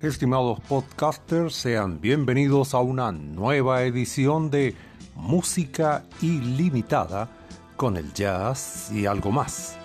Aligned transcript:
Estimados 0.00 0.60
podcasters, 0.60 1.54
sean 1.54 2.02
bienvenidos 2.02 2.74
a 2.74 2.80
una 2.80 3.12
nueva 3.12 3.84
edición 3.84 4.50
de 4.50 4.76
Música 5.14 6.04
Ilimitada 6.20 7.30
con 7.78 7.96
el 7.96 8.12
jazz 8.12 8.90
y 8.92 9.06
algo 9.06 9.32
más. 9.32 9.77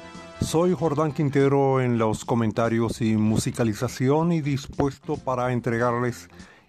Soy 0.44 0.74
Jordán 0.74 1.14
Quintero 1.14 1.82
en 1.82 1.98
los 1.98 2.26
comentarios 2.26 3.02
y 3.02 3.16
musicalización 3.16 4.34
y 4.34 4.42
dispuesto 4.42 5.16
para 5.16 5.52
entregarles 5.52 6.28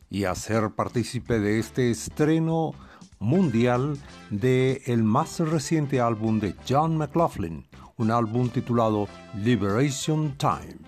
y 0.09 0.25
hacer 0.25 0.71
partícipe 0.71 1.41
de 1.41 1.59
este 1.59 1.91
estreno 1.91 2.73
mundial 3.19 3.99
de 4.31 4.81
el 4.87 5.03
más 5.03 5.41
reciente 5.41 6.01
álbum 6.01 6.39
de 6.39 6.55
John 6.67 6.97
McLaughlin, 6.97 7.67
un 7.97 8.11
álbum 8.11 8.49
titulado 8.49 9.09
Liberation 9.35 10.37
Time. 10.39 10.79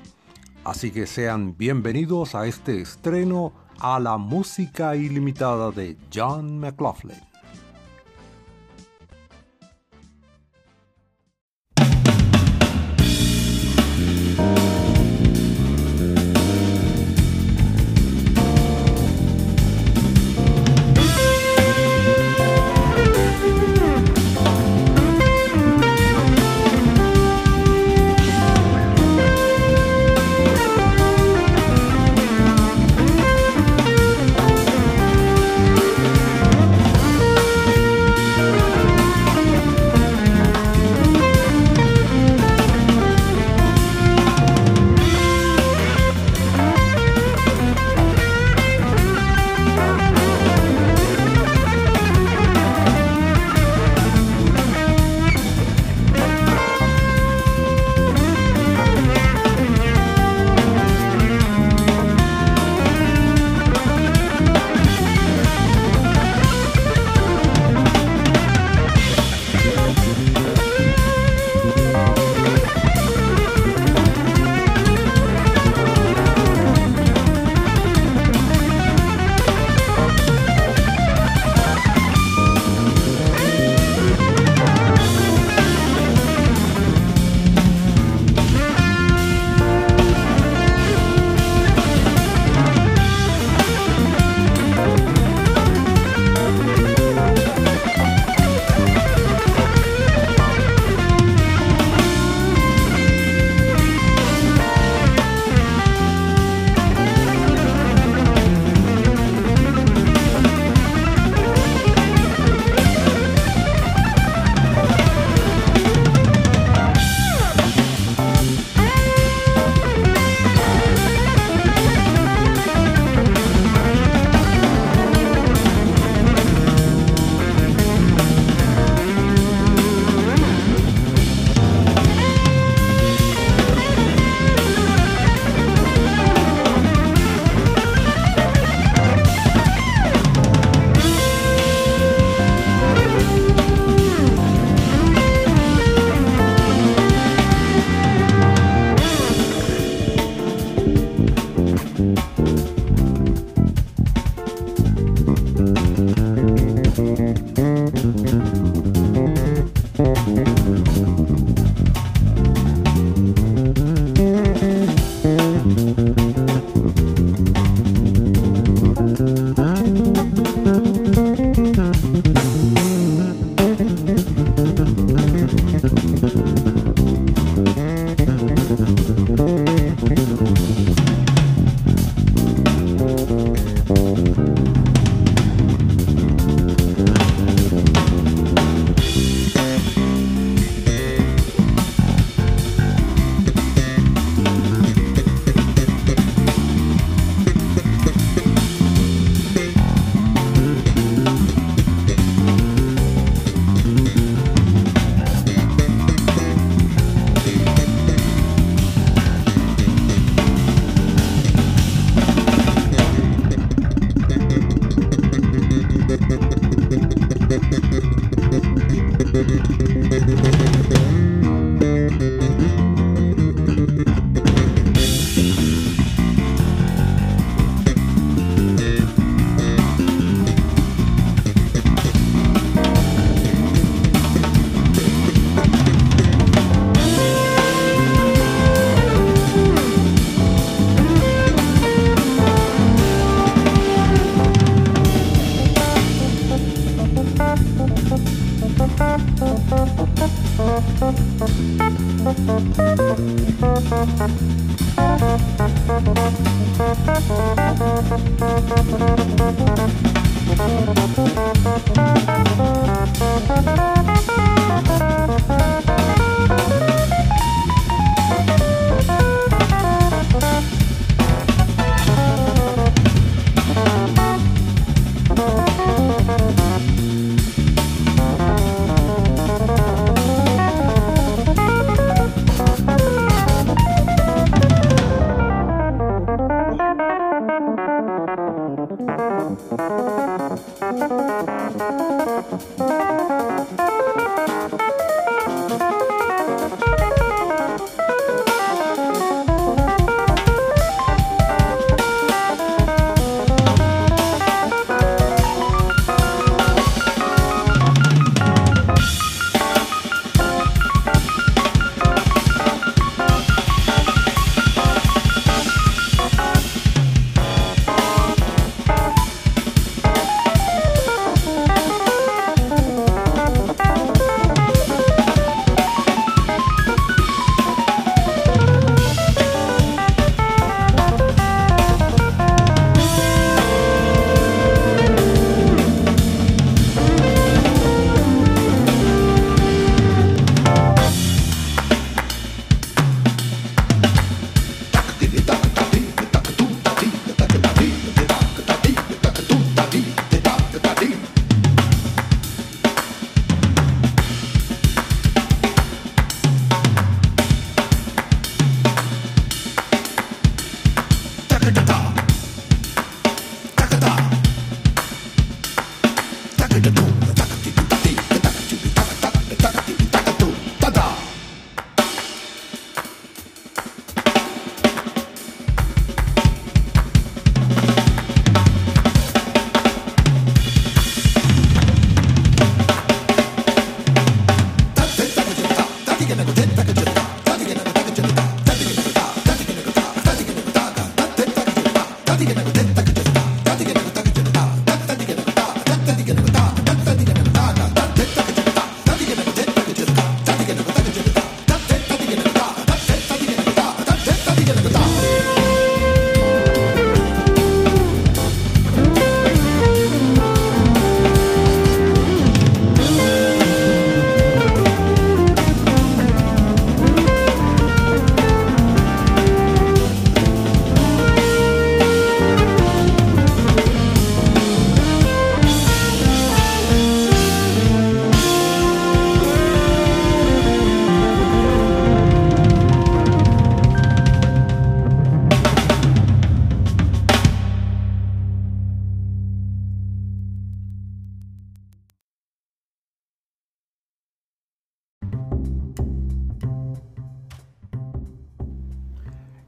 Así 0.65 0.91
que 0.91 1.07
sean 1.07 1.57
bienvenidos 1.59 2.35
a 2.35 2.47
este 2.47 2.81
estreno 2.81 3.53
a 3.81 3.99
la 3.99 4.17
música 4.17 4.97
ilimitada 4.97 5.71
de 5.71 5.99
John 6.15 6.61
McLaughlin. 6.61 7.26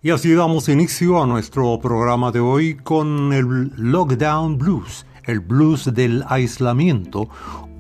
Y 0.09 0.11
así 0.11 0.33
damos 0.33 0.71
inicio 0.71 1.23
a 1.23 1.27
nuestro 1.27 1.79
programa 1.81 2.33
de 2.33 2.41
hoy 2.41 2.77
con 2.77 3.31
el 3.35 3.71
Lockdown 3.77 4.57
Blues, 4.57 5.05
el 5.25 5.41
blues 5.41 5.93
del 5.93 6.25
aislamiento 6.29 7.29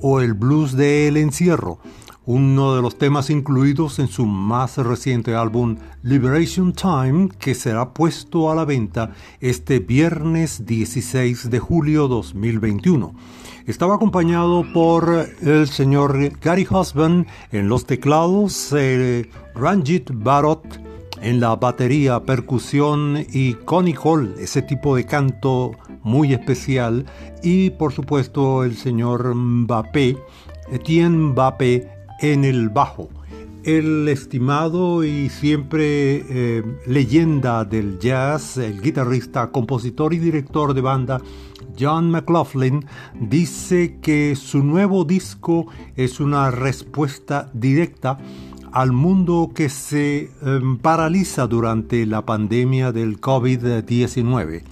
o 0.02 0.20
el 0.20 0.34
blues 0.34 0.76
del 0.76 1.16
encierro, 1.16 1.78
uno 2.26 2.76
de 2.76 2.82
los 2.82 2.98
temas 2.98 3.30
incluidos 3.30 3.98
en 3.98 4.08
su 4.08 4.26
más 4.26 4.76
reciente 4.76 5.34
álbum 5.34 5.78
Liberation 6.02 6.74
Time, 6.74 7.30
que 7.38 7.54
será 7.54 7.94
puesto 7.94 8.50
a 8.50 8.54
la 8.54 8.66
venta 8.66 9.14
este 9.40 9.78
viernes 9.78 10.66
16 10.66 11.48
de 11.48 11.58
julio 11.58 12.08
2021. 12.08 13.14
Estaba 13.64 13.94
acompañado 13.94 14.70
por 14.74 15.30
el 15.40 15.66
señor 15.66 16.38
Gary 16.42 16.68
Husband 16.70 17.26
en 17.52 17.70
los 17.70 17.86
teclados, 17.86 18.74
eh, 18.76 19.30
Ranjit 19.54 20.10
Barot 20.12 20.87
en 21.22 21.40
la 21.40 21.56
batería, 21.56 22.20
percusión 22.20 23.24
y 23.32 23.54
Connie 23.54 23.96
Hall, 24.02 24.34
ese 24.38 24.62
tipo 24.62 24.96
de 24.96 25.04
canto 25.04 25.72
muy 26.02 26.32
especial, 26.32 27.06
y 27.42 27.70
por 27.70 27.92
supuesto 27.92 28.64
el 28.64 28.76
señor 28.76 29.34
Mbappé, 29.34 30.16
Etienne 30.70 31.32
Mbappé 31.32 31.88
en 32.20 32.44
el 32.44 32.68
bajo. 32.68 33.08
El 33.64 34.08
estimado 34.08 35.04
y 35.04 35.28
siempre 35.28 36.24
eh, 36.28 36.62
leyenda 36.86 37.64
del 37.64 37.98
jazz, 37.98 38.56
el 38.56 38.80
guitarrista, 38.80 39.50
compositor 39.50 40.14
y 40.14 40.18
director 40.18 40.72
de 40.72 40.80
banda 40.80 41.20
John 41.78 42.10
McLaughlin, 42.10 42.86
dice 43.20 43.98
que 44.00 44.36
su 44.36 44.62
nuevo 44.62 45.04
disco 45.04 45.66
es 45.96 46.20
una 46.20 46.50
respuesta 46.50 47.50
directa 47.52 48.18
al 48.78 48.92
mundo 48.92 49.50
que 49.52 49.70
se 49.70 50.30
em, 50.40 50.78
paraliza 50.78 51.48
durante 51.48 52.06
la 52.06 52.24
pandemia 52.24 52.92
del 52.92 53.20
COVID-19. 53.20 54.62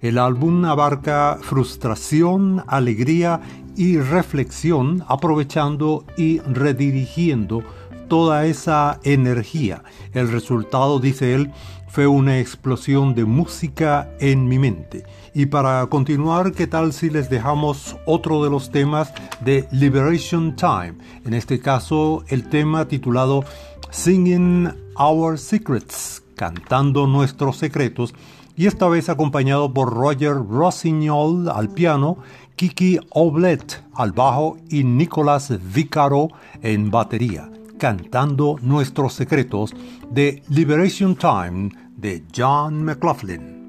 El 0.00 0.18
álbum 0.18 0.64
abarca 0.64 1.38
frustración, 1.40 2.64
alegría 2.66 3.40
y 3.76 3.98
reflexión, 3.98 5.04
aprovechando 5.06 6.04
y 6.16 6.40
redirigiendo 6.40 7.62
toda 8.08 8.44
esa 8.46 8.98
energía. 9.04 9.84
El 10.14 10.32
resultado, 10.32 10.98
dice 10.98 11.34
él, 11.34 11.52
fue 11.94 12.08
una 12.08 12.40
explosión 12.40 13.14
de 13.14 13.24
música 13.24 14.10
en 14.18 14.48
mi 14.48 14.58
mente. 14.58 15.04
Y 15.32 15.46
para 15.46 15.86
continuar, 15.86 16.50
¿qué 16.50 16.66
tal 16.66 16.92
si 16.92 17.08
les 17.08 17.30
dejamos 17.30 17.96
otro 18.04 18.42
de 18.42 18.50
los 18.50 18.72
temas 18.72 19.12
de 19.44 19.68
Liberation 19.70 20.56
Time? 20.56 20.94
En 21.24 21.34
este 21.34 21.60
caso, 21.60 22.24
el 22.26 22.48
tema 22.48 22.88
titulado 22.88 23.44
Singing 23.92 24.70
Our 24.96 25.38
Secrets, 25.38 26.24
cantando 26.34 27.06
nuestros 27.06 27.58
secretos, 27.58 28.12
y 28.56 28.66
esta 28.66 28.88
vez 28.88 29.08
acompañado 29.08 29.72
por 29.72 29.94
Roger 29.94 30.34
Rossignol 30.34 31.48
al 31.48 31.68
piano, 31.68 32.18
Kiki 32.56 32.98
Oblet 33.10 33.84
al 33.94 34.10
bajo 34.10 34.56
y 34.68 34.82
Nicolas 34.82 35.52
Vicaro 35.72 36.26
en 36.60 36.90
batería. 36.90 37.48
Cantando 37.78 38.56
nuestros 38.62 39.14
secretos 39.14 39.74
de 40.10 40.42
Liberation 40.48 41.16
Time 41.16 41.70
de 41.96 42.24
John 42.34 42.82
McLaughlin. 42.84 43.63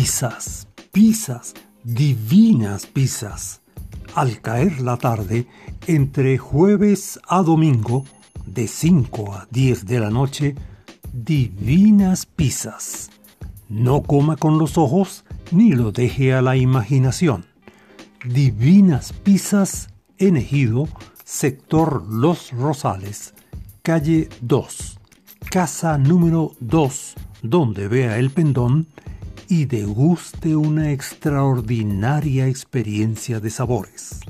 Pizzas, 0.00 0.68
pizzas, 0.92 1.54
divinas 1.82 2.86
pizzas. 2.86 3.62
Al 4.14 4.40
caer 4.40 4.80
la 4.80 4.96
tarde, 4.96 5.48
entre 5.88 6.38
jueves 6.38 7.18
a 7.26 7.42
domingo, 7.42 8.04
de 8.46 8.68
5 8.68 9.34
a 9.34 9.48
10 9.50 9.86
de 9.86 9.98
la 9.98 10.10
noche, 10.10 10.54
divinas 11.12 12.26
pizzas. 12.26 13.10
No 13.68 14.04
coma 14.04 14.36
con 14.36 14.56
los 14.56 14.78
ojos 14.78 15.24
ni 15.50 15.72
lo 15.72 15.90
deje 15.90 16.32
a 16.32 16.42
la 16.42 16.54
imaginación. 16.54 17.46
Divinas 18.24 19.12
pizzas 19.12 19.88
en 20.18 20.36
Ejido, 20.36 20.86
sector 21.24 22.04
Los 22.08 22.52
Rosales, 22.52 23.34
calle 23.82 24.28
2, 24.42 25.00
casa 25.50 25.98
número 25.98 26.52
2, 26.60 27.14
donde 27.42 27.88
vea 27.88 28.16
el 28.18 28.30
pendón 28.30 28.86
y 29.48 29.64
deguste 29.64 30.54
una 30.54 30.92
extraordinaria 30.92 32.46
experiencia 32.46 33.40
de 33.40 33.50
sabores. 33.50 34.20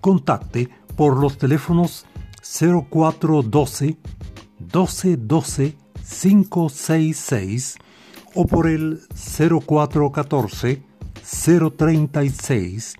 Contacte 0.00 0.68
por 0.94 1.16
los 1.16 1.38
teléfonos 1.38 2.06
0412 2.42 3.96
1212 4.58 5.76
566 6.20 7.78
o 8.34 8.46
por 8.46 8.68
el 8.68 9.00
0414 9.08 10.82
036 11.76 12.94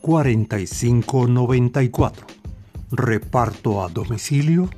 4594. 0.00 2.26
Reparto 2.90 3.84
a 3.84 3.88
domicilio 3.88 4.68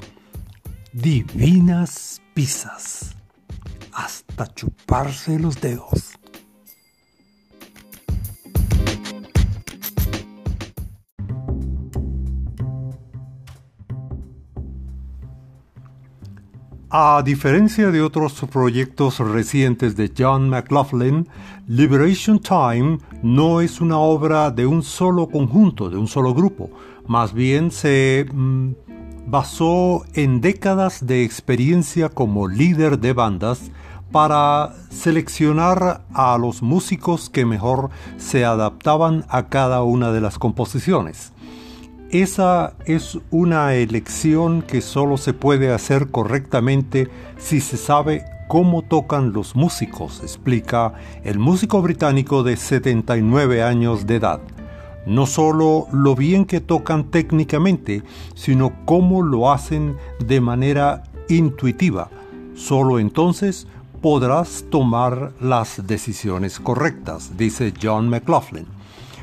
Divinas 0.93 2.21
Pizzas 2.35 3.12
hasta 3.93 4.47
chuparse 4.55 5.39
los 5.39 5.61
dedos. 5.61 6.13
A 16.95 17.23
diferencia 17.25 17.91
de 17.91 18.03
otros 18.03 18.35
proyectos 18.53 19.19
recientes 19.19 19.97
de 19.97 20.13
John 20.15 20.51
McLaughlin, 20.51 21.27
Liberation 21.67 22.39
Time 22.39 22.99
no 23.23 23.63
es 23.63 23.81
una 23.81 23.97
obra 23.97 24.51
de 24.51 24.67
un 24.67 24.83
solo 24.83 25.27
conjunto, 25.27 25.89
de 25.89 25.97
un 25.97 26.07
solo 26.07 26.35
grupo. 26.35 26.69
Más 27.07 27.33
bien 27.33 27.71
se 27.71 28.27
mm, 28.31 28.73
basó 29.27 30.05
en 30.13 30.43
décadas 30.43 31.07
de 31.07 31.25
experiencia 31.25 32.11
como 32.11 32.47
líder 32.47 32.99
de 32.99 33.15
bandas 33.15 33.71
para 34.13 34.75
seleccionar 34.91 36.03
a 36.13 36.37
los 36.39 36.63
músicos 36.63 37.31
que 37.31 37.47
mejor 37.47 37.91
se 38.19 38.45
adaptaban 38.45 39.25
a 39.29 39.49
cada 39.49 39.83
una 39.83 40.13
de 40.13 40.21
las 40.21 40.39
composiciones. 40.39 41.33
Esa 42.11 42.75
es 42.85 43.19
una 43.31 43.75
elección 43.75 44.61
que 44.61 44.83
solo 44.83 45.17
se 45.17 45.33
puede 45.33 45.73
hacer 45.73 46.11
correctamente 46.11 47.09
si 47.39 47.63
se 47.63 47.79
sabe 47.79 48.27
cómo 48.49 48.83
tocan 48.83 49.33
los 49.33 49.57
músicos, 49.57 50.21
explica 50.23 50.93
el 51.25 51.39
músico 51.39 51.81
británico 51.81 52.43
de 52.43 52.59
79 52.59 53.63
años 53.63 54.07
de 54.07 54.17
edad. 54.17 54.41
No 55.07 55.25
solo 55.25 55.87
lo 55.91 56.15
bien 56.15 56.45
que 56.45 56.61
tocan 56.61 57.05
técnicamente, 57.05 58.03
sino 58.35 58.75
cómo 58.85 59.23
lo 59.23 59.51
hacen 59.51 59.97
de 60.19 60.43
manera 60.43 61.05
intuitiva. 61.31 62.11
Solo 62.55 62.99
entonces 62.99 63.67
podrás 64.03 64.65
tomar 64.69 65.33
las 65.41 65.87
decisiones 65.87 66.59
correctas, 66.59 67.37
dice 67.37 67.73
John 67.81 68.09
McLaughlin. 68.09 68.67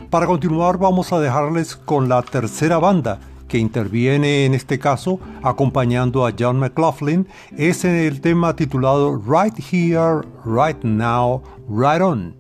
Para 0.10 0.26
continuar 0.26 0.80
vamos 0.80 1.12
a 1.12 1.20
dejarles 1.20 1.76
con 1.76 2.08
la 2.08 2.22
tercera 2.22 2.80
banda 2.80 3.20
que 3.50 3.58
interviene 3.58 4.46
en 4.46 4.54
este 4.54 4.80
caso 4.80 5.20
acompañando 5.44 6.26
a 6.26 6.34
John 6.38 6.60
McLaughlin 6.60 7.28
es 7.58 7.84
el 7.84 8.22
tema 8.22 8.56
titulado 8.56 9.18
Right 9.18 9.60
Here, 9.60 10.22
Right 10.46 10.82
Now, 10.84 11.44
Right 11.70 12.02
On 12.02 12.36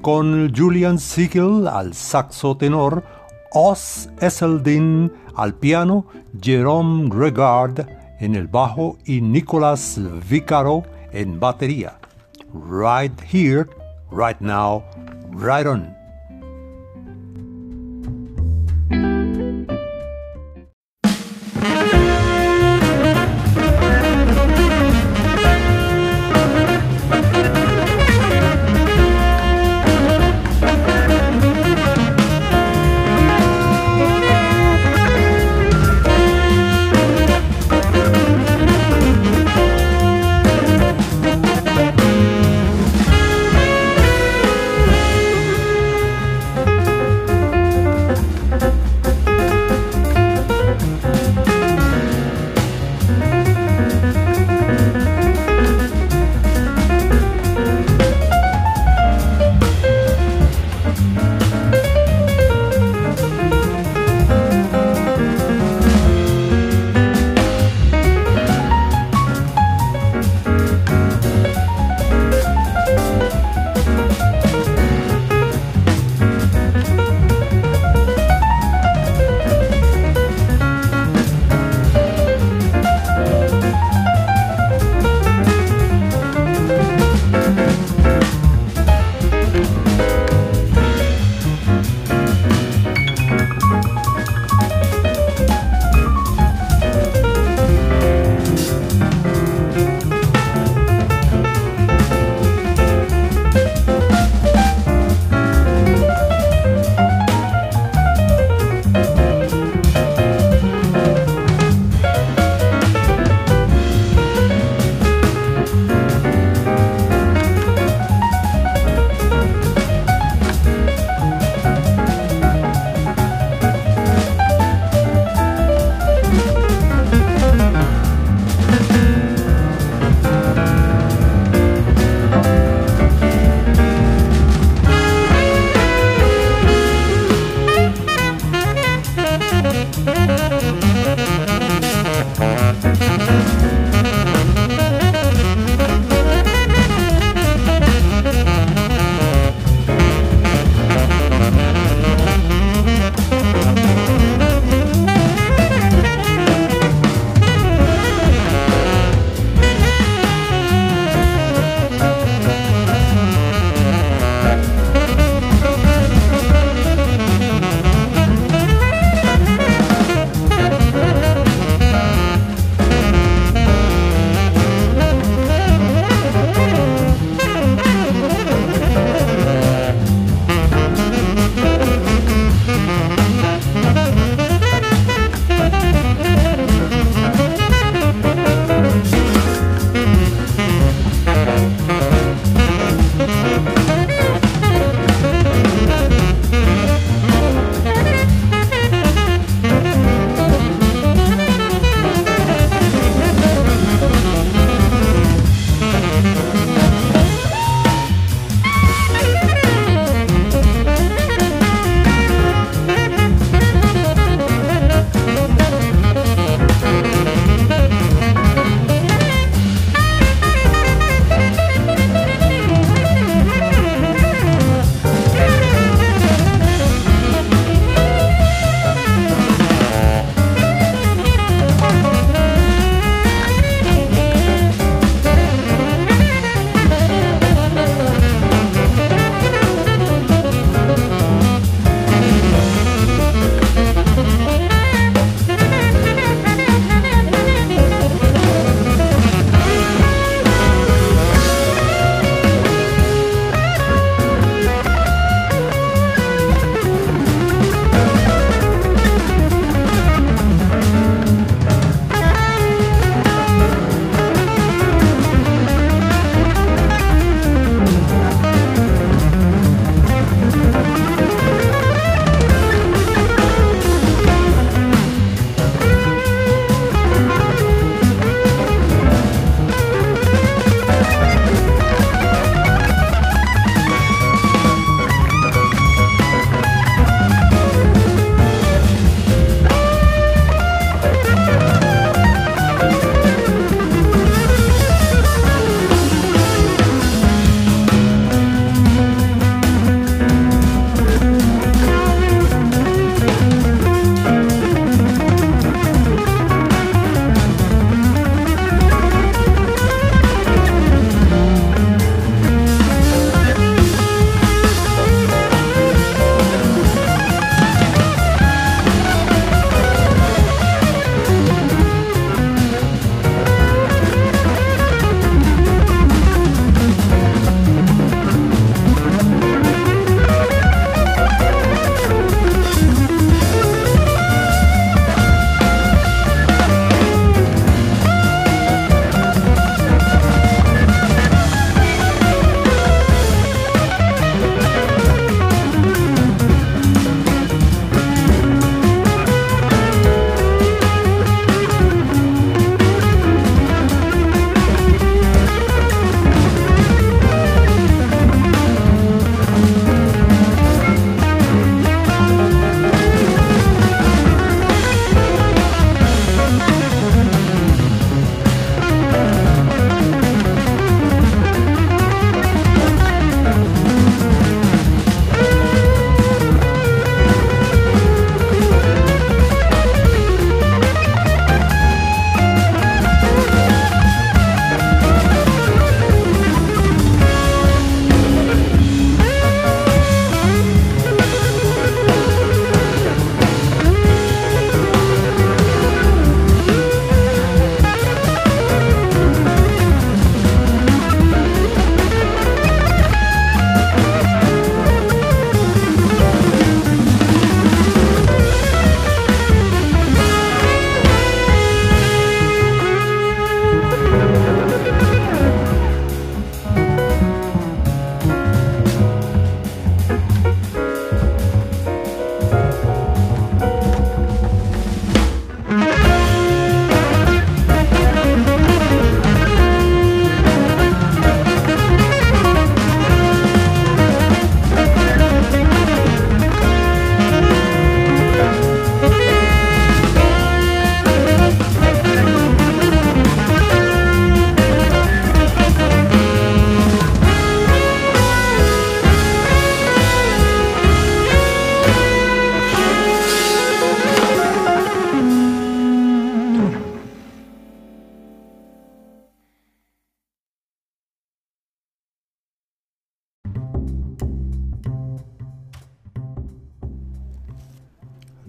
con 0.00 0.52
Julian 0.54 0.98
Siegel 0.98 1.68
al 1.68 1.94
saxo 1.94 2.56
tenor, 2.56 3.04
Oz 3.52 4.08
Esseldin 4.20 5.12
al 5.36 5.54
piano, 5.54 6.06
Jerome 6.40 7.10
Regard 7.14 7.86
en 8.18 8.34
el 8.34 8.48
bajo 8.48 8.96
y 9.04 9.20
Nicolas 9.20 10.00
Vicaro 10.28 10.84
en 11.12 11.38
batería. 11.38 11.98
Right 12.52 13.12
here, 13.20 13.68
right 14.10 14.40
now, 14.40 14.84
right 15.30 15.66
on. 15.66 16.01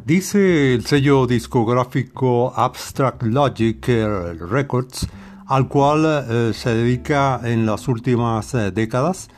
Dice 0.06 0.74
el 0.74 0.86
sello 0.86 1.26
discográfico 1.28 2.52
Abstract 2.54 3.24
Logic 3.24 3.88
eh, 3.88 4.34
Records, 4.34 5.08
al 5.48 5.70
cual 5.70 6.04
eh, 6.06 6.52
se 6.54 6.76
dedica 6.76 7.40
en 7.42 7.66
las 7.66 7.88
últimas 7.88 8.54
eh, 8.54 8.72
décadas, 8.72 9.30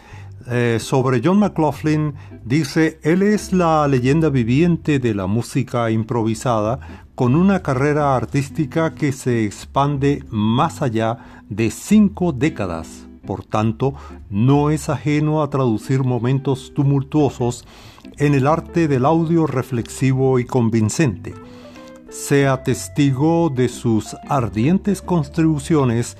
sobre 0.77 1.21
John 1.23 1.39
McLaughlin 1.39 2.13
dice, 2.43 2.99
él 3.01 3.23
es 3.23 3.51
la 3.51 3.87
leyenda 3.87 4.29
viviente 4.29 4.99
de 4.99 5.15
la 5.15 5.25
música 5.25 5.89
improvisada 5.89 6.79
con 7.15 7.35
una 7.35 7.63
carrera 7.63 8.15
artística 8.15 8.93
que 8.93 9.11
se 9.11 9.43
expande 9.43 10.23
más 10.29 10.83
allá 10.83 11.41
de 11.49 11.71
cinco 11.71 12.31
décadas. 12.31 13.04
Por 13.25 13.43
tanto, 13.43 13.93
no 14.29 14.69
es 14.69 14.89
ajeno 14.89 15.41
a 15.41 15.49
traducir 15.49 16.03
momentos 16.03 16.73
tumultuosos 16.73 17.65
en 18.17 18.33
el 18.33 18.47
arte 18.47 18.87
del 18.87 19.05
audio 19.05 19.47
reflexivo 19.47 20.39
y 20.39 20.45
convincente. 20.45 21.33
Sea 22.09 22.63
testigo 22.63 23.49
de 23.49 23.67
sus 23.67 24.15
ardientes 24.29 25.01
contribuciones 25.01 26.17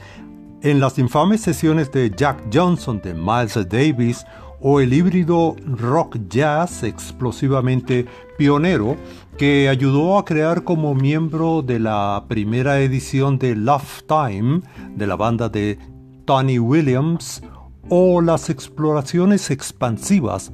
en 0.62 0.80
las 0.80 0.98
infames 0.98 1.42
sesiones 1.42 1.92
de 1.92 2.10
Jack 2.10 2.44
Johnson, 2.52 3.00
de 3.04 3.14
Miles 3.14 3.58
Davis 3.70 4.26
o 4.60 4.80
el 4.80 4.94
híbrido 4.94 5.56
rock 5.64 6.18
jazz 6.28 6.82
explosivamente 6.82 8.08
pionero 8.38 8.98
que 9.38 9.70
ayudó 9.70 10.18
a 10.18 10.26
crear 10.26 10.64
como 10.64 10.96
miembro 10.96 11.62
de 11.62 11.78
la 11.78 12.26
primera 12.28 12.80
edición 12.80 13.38
de 13.38 13.56
Love 13.56 14.04
Time 14.08 14.62
de 14.96 15.08
la 15.08 15.16
banda 15.16 15.50
de 15.50 15.78
Tony 16.26 16.60
Williams 16.60 17.42
o 17.90 18.22
las 18.22 18.50
exploraciones 18.50 19.52
expansivas 19.52 20.52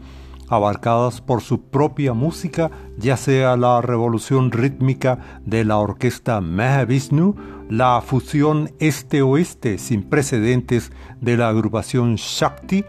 abarcadas 0.51 1.21
por 1.21 1.41
su 1.41 1.61
propia 1.61 2.13
música, 2.13 2.69
ya 2.97 3.15
sea 3.15 3.55
la 3.55 3.81
revolución 3.81 4.51
rítmica 4.51 5.39
de 5.45 5.63
la 5.63 5.77
orquesta 5.77 6.41
Mahavishnu, 6.41 7.35
la 7.69 8.01
fusión 8.01 8.69
este-oeste 8.79 9.77
sin 9.77 10.03
precedentes 10.03 10.91
de 11.21 11.37
la 11.37 11.47
agrupación 11.47 12.15
Shakti 12.15 12.83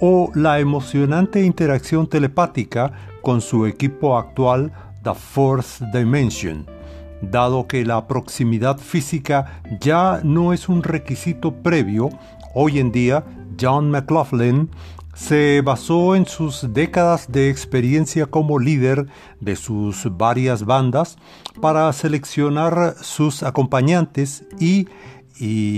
o 0.00 0.32
la 0.34 0.58
emocionante 0.58 1.44
interacción 1.44 2.08
telepática 2.08 2.92
con 3.22 3.40
su 3.40 3.66
equipo 3.66 4.18
actual 4.18 4.72
The 5.04 5.14
Fourth 5.14 5.82
Dimension. 5.92 6.75
Dado 7.22 7.66
que 7.66 7.84
la 7.84 8.06
proximidad 8.06 8.78
física 8.78 9.60
ya 9.80 10.20
no 10.22 10.52
es 10.52 10.68
un 10.68 10.82
requisito 10.82 11.52
previo, 11.52 12.10
hoy 12.54 12.78
en 12.78 12.92
día 12.92 13.24
John 13.58 13.90
McLaughlin 13.90 14.70
se 15.16 15.62
basó 15.62 16.14
en 16.14 16.26
sus 16.26 16.74
décadas 16.74 17.32
de 17.32 17.48
experiencia 17.48 18.26
como 18.26 18.58
líder 18.58 19.06
de 19.40 19.56
sus 19.56 20.14
varias 20.14 20.66
bandas 20.66 21.16
para 21.62 21.90
seleccionar 21.94 22.96
sus 23.00 23.42
acompañantes 23.42 24.44
y, 24.60 24.86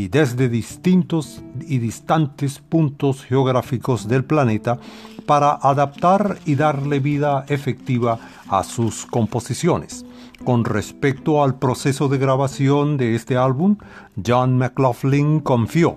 desde 0.08 0.48
distintos 0.48 1.42
y 1.60 1.78
distantes 1.78 2.58
puntos 2.58 3.24
geográficos 3.24 4.08
del 4.08 4.24
planeta 4.24 4.78
para 5.24 5.52
adaptar 5.52 6.38
y 6.44 6.56
darle 6.56 6.98
vida 6.98 7.44
efectiva 7.48 8.18
a 8.48 8.64
sus 8.64 9.06
composiciones. 9.06 10.04
Con 10.44 10.64
respecto 10.64 11.42
al 11.42 11.58
proceso 11.58 12.08
de 12.08 12.18
grabación 12.18 12.96
de 12.96 13.14
este 13.14 13.36
álbum, 13.36 13.76
John 14.24 14.56
McLaughlin 14.56 15.40
confió 15.40 15.96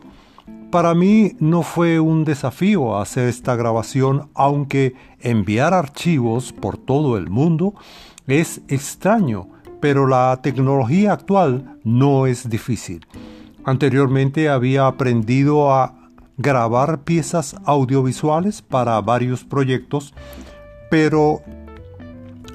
para 0.71 0.95
mí 0.95 1.33
no 1.39 1.63
fue 1.63 1.99
un 1.99 2.23
desafío 2.23 2.97
hacer 2.97 3.27
esta 3.27 3.57
grabación, 3.57 4.29
aunque 4.33 4.95
enviar 5.19 5.73
archivos 5.73 6.53
por 6.53 6.77
todo 6.77 7.17
el 7.17 7.29
mundo 7.29 7.73
es 8.25 8.61
extraño, 8.69 9.49
pero 9.81 10.07
la 10.07 10.39
tecnología 10.41 11.11
actual 11.11 11.77
no 11.83 12.25
es 12.25 12.49
difícil. 12.49 13.05
Anteriormente 13.65 14.47
había 14.47 14.87
aprendido 14.87 15.73
a 15.73 15.93
grabar 16.37 17.01
piezas 17.03 17.57
audiovisuales 17.65 18.61
para 18.61 19.01
varios 19.01 19.43
proyectos, 19.43 20.13
pero 20.89 21.41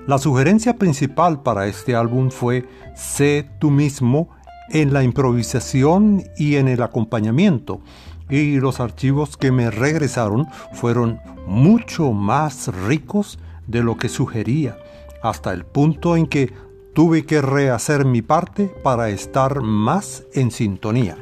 la 0.06 0.18
sugerencia 0.18 0.76
principal 0.76 1.42
para 1.42 1.66
este 1.66 1.96
álbum 1.96 2.30
fue 2.30 2.64
sé 2.94 3.48
tú 3.58 3.70
mismo 3.70 4.28
en 4.70 4.92
la 4.92 5.02
improvisación 5.02 6.24
y 6.36 6.56
en 6.56 6.68
el 6.68 6.82
acompañamiento, 6.82 7.80
y 8.28 8.58
los 8.58 8.80
archivos 8.80 9.36
que 9.36 9.52
me 9.52 9.70
regresaron 9.70 10.46
fueron 10.72 11.20
mucho 11.46 12.12
más 12.12 12.68
ricos 12.86 13.38
de 13.66 13.82
lo 13.82 13.96
que 13.96 14.08
sugería, 14.08 14.76
hasta 15.22 15.52
el 15.52 15.64
punto 15.64 16.16
en 16.16 16.26
que 16.26 16.52
tuve 16.94 17.26
que 17.26 17.42
rehacer 17.42 18.04
mi 18.04 18.22
parte 18.22 18.72
para 18.82 19.08
estar 19.10 19.60
más 19.60 20.24
en 20.34 20.50
sintonía. 20.50 21.16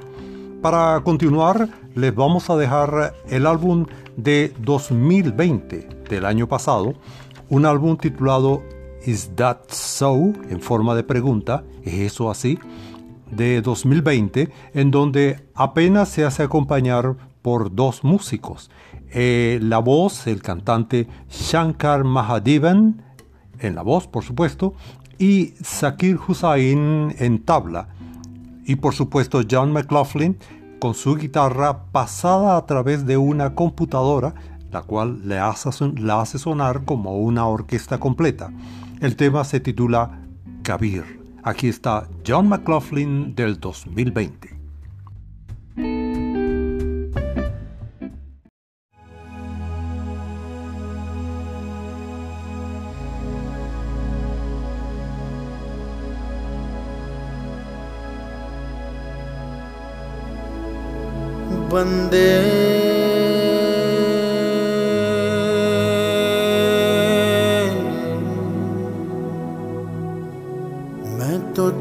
Para 0.63 1.01
continuar, 1.01 1.69
les 1.95 2.15
vamos 2.15 2.49
a 2.49 2.57
dejar 2.57 3.15
el 3.29 3.47
álbum 3.47 3.87
de 4.17 4.53
2020 4.61 5.89
del 6.09 6.25
año 6.25 6.47
pasado, 6.47 6.95
un 7.51 7.67
álbum 7.67 7.97
titulado 7.97 8.63
Is 9.07 9.31
That 9.37 9.69
So? 9.69 10.33
en 10.49 10.61
forma 10.61 10.95
de 10.95 11.05
pregunta, 11.05 11.65
¿es 11.85 11.95
eso 11.95 12.31
así? 12.31 12.59
de 13.31 13.63
2020, 13.63 14.51
en 14.75 14.91
donde 14.91 15.49
apenas 15.55 16.09
se 16.09 16.25
hace 16.25 16.43
acompañar 16.43 17.17
por 17.43 17.75
dos 17.75 18.05
músicos. 18.05 18.71
Eh, 19.11 19.59
la 19.63 19.79
voz, 19.79 20.27
el 20.27 20.43
cantante 20.43 21.09
Shankar 21.31 22.05
Mahadevan, 22.05 23.03
en 23.61 23.75
la 23.75 23.83
voz, 23.83 24.07
por 24.07 24.25
supuesto, 24.25 24.75
y 25.19 25.55
Zakir 25.63 26.19
Hussain 26.27 27.15
en 27.19 27.45
tabla. 27.45 27.89
Y 28.67 28.77
por 28.77 28.95
supuesto 28.95 29.43
John 29.49 29.73
McLaughlin 29.73 30.39
con 30.81 30.95
su 30.95 31.17
guitarra 31.17 31.85
pasada 31.93 32.57
a 32.57 32.67
través 32.67 33.07
de 33.07 33.17
una 33.17 33.55
computadora, 33.55 34.35
la 34.73 34.83
cual 34.83 35.29
le 35.29 35.37
la 35.37 36.21
hace 36.21 36.39
sonar 36.39 36.85
como 36.85 37.19
una 37.19 37.47
orquesta 37.47 37.99
completa. 37.99 38.51
El 39.05 39.17
tema 39.17 39.45
se 39.45 39.61
titula 39.61 40.19
Kabir. 40.63 41.05
Aquí 41.43 41.69
está 41.69 42.09
John 42.27 42.49
McLaughlin 42.49 43.35
del 43.35 43.61
2020. 43.61 44.49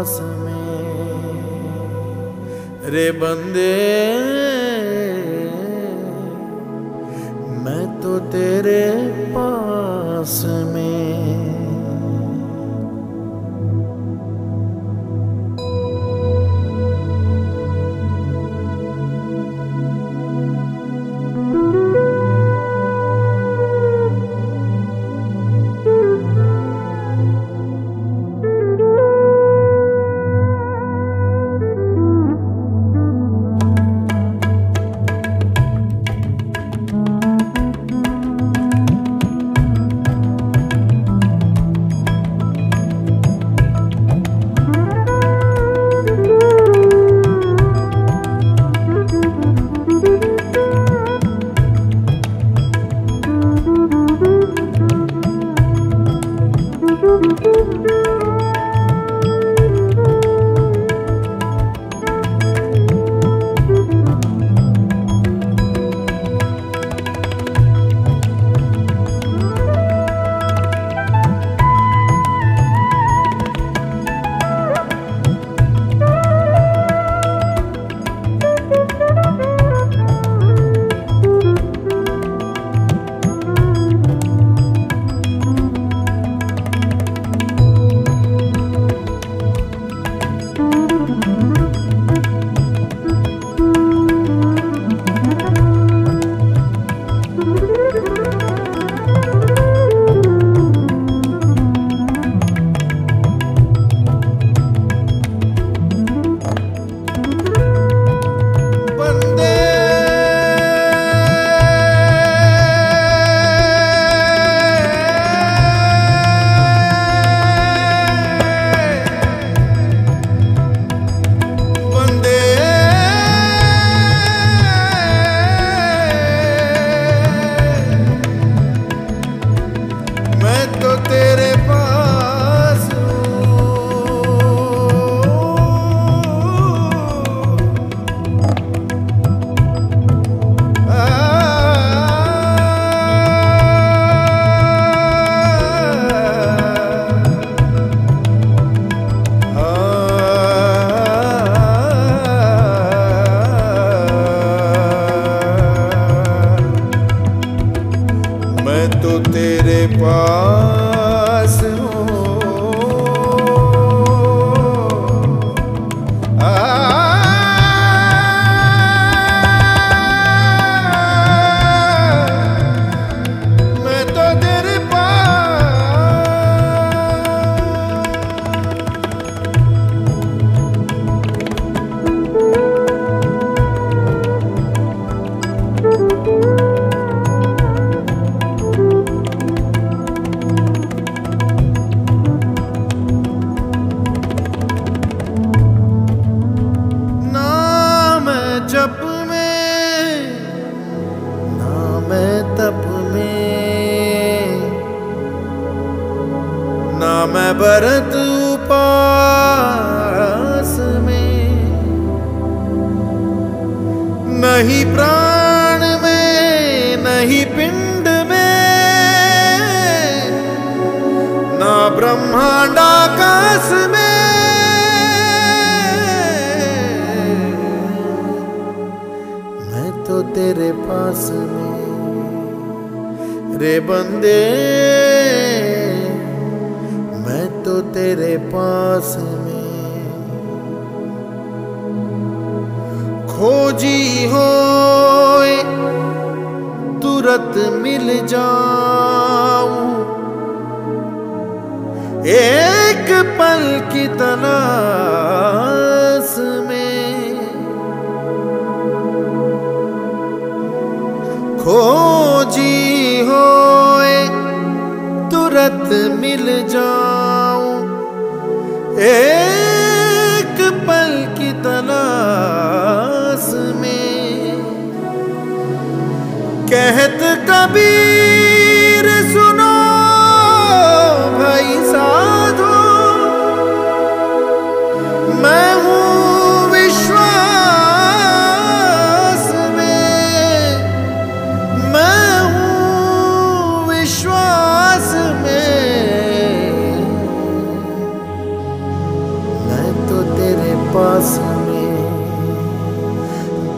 पास 0.00 0.18
में। 0.22 0.60
रे 2.92 3.10
बंदे 3.12 3.72
मैं 7.64 7.84
तो 8.00 8.18
तेरे 8.32 8.84
पास 9.34 10.42
में 10.46 10.69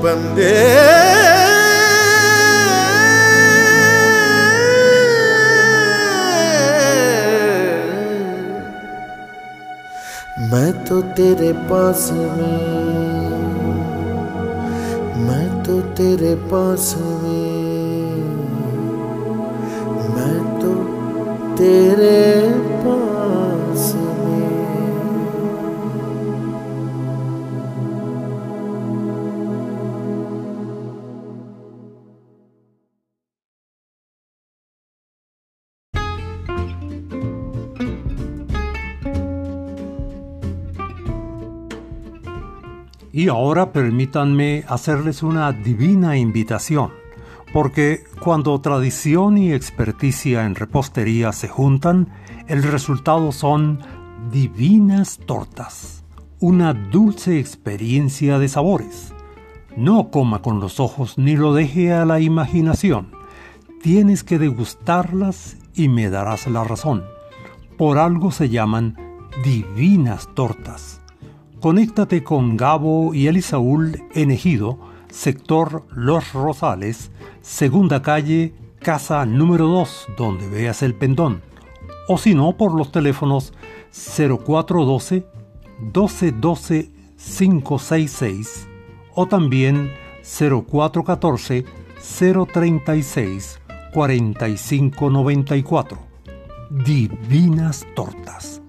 बंदे। 0.02 0.50
मैं 10.52 10.72
तो 10.84 11.00
तेरे 11.16 11.52
पास 11.68 12.08
में 12.12 12.82
मैं 15.26 15.46
तो 15.64 15.80
तेरे 15.98 16.34
पास 16.50 16.94
में 17.22 18.22
मैं 20.14 20.38
तो 20.60 20.72
तेरे 21.56 22.18
ahora 43.32 43.72
permítanme 43.72 44.62
hacerles 44.68 45.22
una 45.22 45.52
divina 45.52 46.18
invitación, 46.18 46.92
porque 47.50 48.04
cuando 48.20 48.60
tradición 48.60 49.38
y 49.38 49.52
experticia 49.52 50.44
en 50.44 50.54
repostería 50.54 51.32
se 51.32 51.48
juntan, 51.48 52.08
el 52.46 52.62
resultado 52.62 53.32
son 53.32 53.80
divinas 54.30 55.18
tortas, 55.26 56.04
una 56.40 56.74
dulce 56.74 57.38
experiencia 57.38 58.38
de 58.38 58.48
sabores. 58.48 59.14
No 59.76 60.10
coma 60.10 60.42
con 60.42 60.60
los 60.60 60.78
ojos 60.78 61.16
ni 61.16 61.34
lo 61.34 61.54
deje 61.54 61.90
a 61.94 62.04
la 62.04 62.20
imaginación. 62.20 63.12
Tienes 63.82 64.24
que 64.24 64.38
degustarlas 64.38 65.56
y 65.74 65.88
me 65.88 66.10
darás 66.10 66.46
la 66.48 66.64
razón. 66.64 67.04
Por 67.78 67.96
algo 67.96 68.30
se 68.30 68.50
llaman 68.50 68.98
divinas 69.42 70.28
tortas 70.34 71.01
conéctate 71.62 72.24
con 72.24 72.56
Gabo 72.56 73.14
y 73.14 73.28
Elisaúl 73.28 74.02
en 74.14 74.32
Ejido, 74.32 74.80
sector 75.08 75.84
Los 75.94 76.32
Rosales, 76.32 77.12
segunda 77.40 78.02
calle, 78.02 78.52
casa 78.80 79.24
número 79.24 79.68
2, 79.68 80.08
donde 80.18 80.48
veas 80.48 80.82
el 80.82 80.94
pendón. 80.94 81.40
O 82.08 82.18
si 82.18 82.34
no, 82.34 82.56
por 82.56 82.74
los 82.74 82.90
teléfonos 82.90 83.52
0412 83.92 85.24
1212 85.78 86.90
566 87.16 88.68
o 89.14 89.26
también 89.26 89.92
0414 90.24 91.64
036 92.52 93.60
4594. 93.94 95.98
Divinas 96.70 97.86
Tortas. 97.94 98.61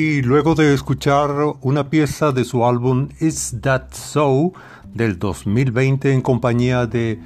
Y 0.00 0.22
luego 0.22 0.54
de 0.54 0.74
escuchar 0.74 1.28
una 1.60 1.90
pieza 1.90 2.30
de 2.30 2.44
su 2.44 2.64
álbum 2.64 3.08
Is 3.18 3.56
That 3.62 3.90
So 3.90 4.52
del 4.94 5.18
2020 5.18 6.12
en 6.12 6.22
compañía 6.22 6.86
de 6.86 7.20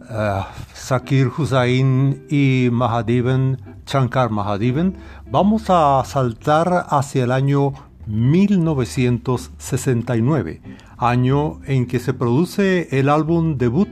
uh, 0.00 0.40
Zakir 0.74 1.30
Hussain 1.36 2.24
y 2.30 2.70
Mahadevan, 2.72 3.60
Shankar 3.84 4.30
Mahadevan, 4.30 4.96
vamos 5.30 5.64
a 5.68 6.02
saltar 6.06 6.86
hacia 6.88 7.24
el 7.24 7.30
año 7.30 7.74
1969, 8.06 10.62
año 10.96 11.60
en 11.66 11.84
que 11.84 11.98
se 11.98 12.14
produce 12.14 12.88
el 12.98 13.10
álbum 13.10 13.58
debut 13.58 13.90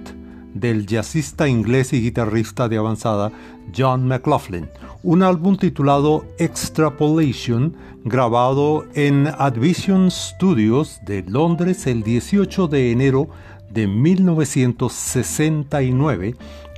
del 0.54 0.86
jazzista 0.86 1.48
inglés 1.48 1.92
y 1.92 2.00
guitarrista 2.00 2.70
de 2.70 2.78
avanzada 2.78 3.30
John 3.76 4.08
McLaughlin, 4.08 4.70
un 5.02 5.22
álbum 5.22 5.56
titulado 5.56 6.24
Extrapolation, 6.38 7.74
grabado 8.04 8.86
en 8.94 9.26
Advision 9.26 10.08
Studios 10.10 11.00
de 11.04 11.22
Londres 11.22 11.86
el 11.86 12.02
18 12.02 12.66
de 12.66 12.90
enero 12.90 13.28
de 13.70 13.86
1969 13.86 16.34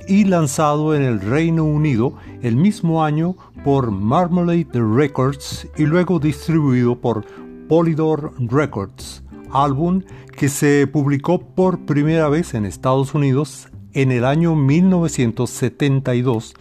y 0.07 0.25
lanzado 0.25 0.93
en 0.95 1.01
el 1.01 1.19
Reino 1.19 1.63
Unido 1.63 2.13
el 2.43 2.55
mismo 2.55 3.03
año 3.03 3.35
por 3.63 3.89
Marmalade 3.89 4.67
Records 4.73 5.67
y 5.77 5.85
luego 5.85 6.19
distribuido 6.19 6.95
por 6.95 7.25
Polydor 7.67 8.33
Records, 8.37 9.23
álbum 9.51 10.03
que 10.37 10.49
se 10.49 10.85
publicó 10.85 11.39
por 11.39 11.79
primera 11.85 12.29
vez 12.29 12.53
en 12.53 12.65
Estados 12.65 13.15
Unidos 13.15 13.69
en 13.93 14.11
el 14.11 14.25
año 14.25 14.55
1972 14.55 16.53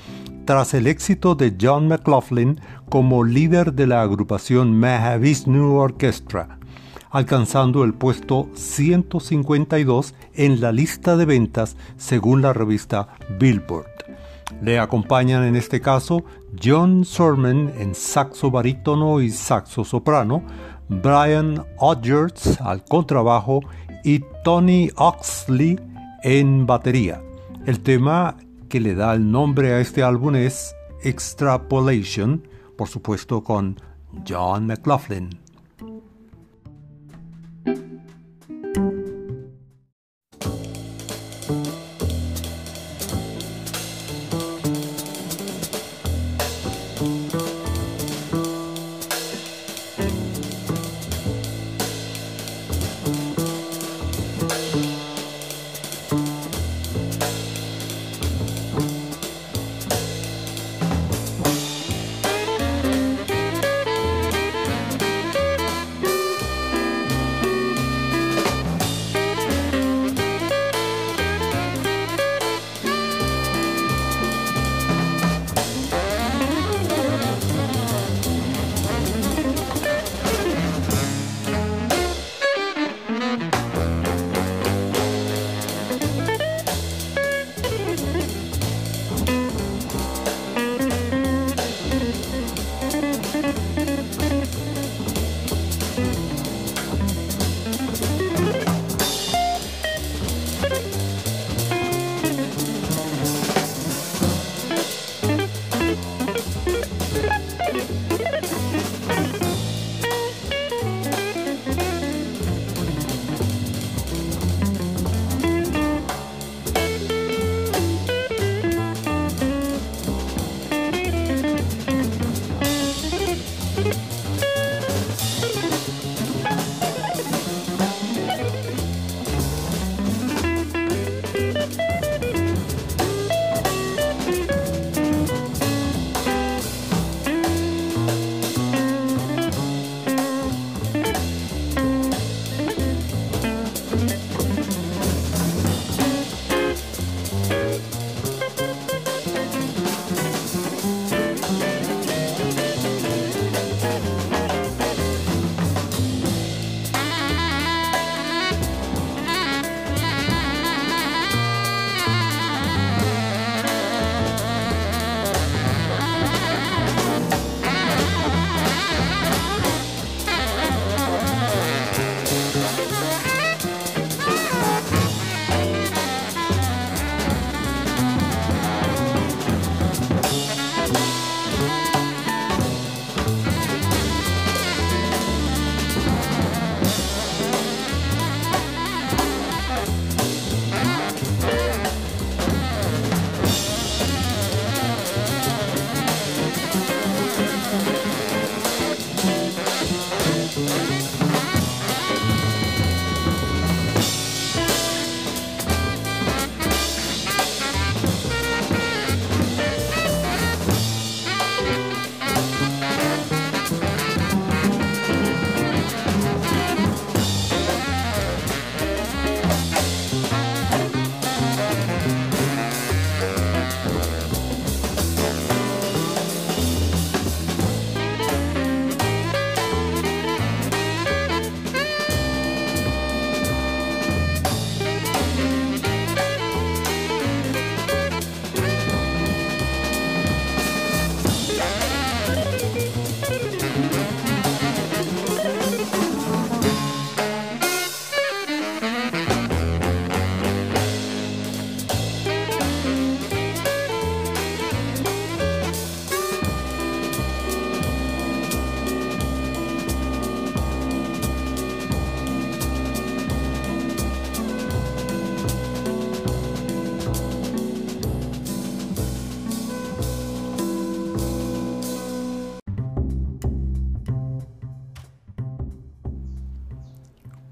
tras 0.45 0.75
el 0.75 0.87
éxito 0.87 1.35
de 1.35 1.55
John 1.61 1.89
McLaughlin 1.89 2.61
como 2.89 3.25
líder 3.25 3.73
de 3.73 3.87
la 3.87 4.03
agrupación 4.03 4.79
Mahavishnu 4.79 5.77
Orchestra, 5.77 6.59
alcanzando 7.11 7.85
el 7.85 7.95
puesto 7.95 8.49
152 8.55 10.15
en 10.35 10.61
la 10.61 10.73
lista 10.73 11.17
de 11.17 11.25
ventas 11.25 11.77
según 11.97 12.43
la 12.43 12.53
revista 12.53 13.09
Billboard. 13.39 13.87
Le 14.63 14.79
acompañan 14.79 15.45
en 15.45 15.57
este 15.57 15.81
caso 15.81 16.25
John 16.63 17.05
Sorman 17.05 17.73
en 17.79 17.95
saxo 17.95 18.51
barítono 18.51 19.21
y 19.21 19.31
saxo 19.31 19.85
soprano, 19.85 20.43
Brian 20.89 21.65
Odgers 21.79 22.61
al 22.61 22.85
contrabajo 22.85 23.61
y 24.05 24.23
Tony 24.45 24.91
Oxley 24.97 25.81
en 26.23 26.67
batería. 26.67 27.23
El 27.67 27.81
tema 27.81 28.37
que 28.75 28.81
le 28.81 28.97
da 28.97 29.15
el 29.15 29.31
nombre 29.31 29.73
a 29.73 29.79
este 29.79 30.03
álbum 30.03 30.35
es 30.35 30.75
Extrapolation, 31.05 32.43
por 32.77 32.89
supuesto 32.89 33.45
con 33.45 33.81
John 34.29 34.67
McLaughlin. 34.67 35.44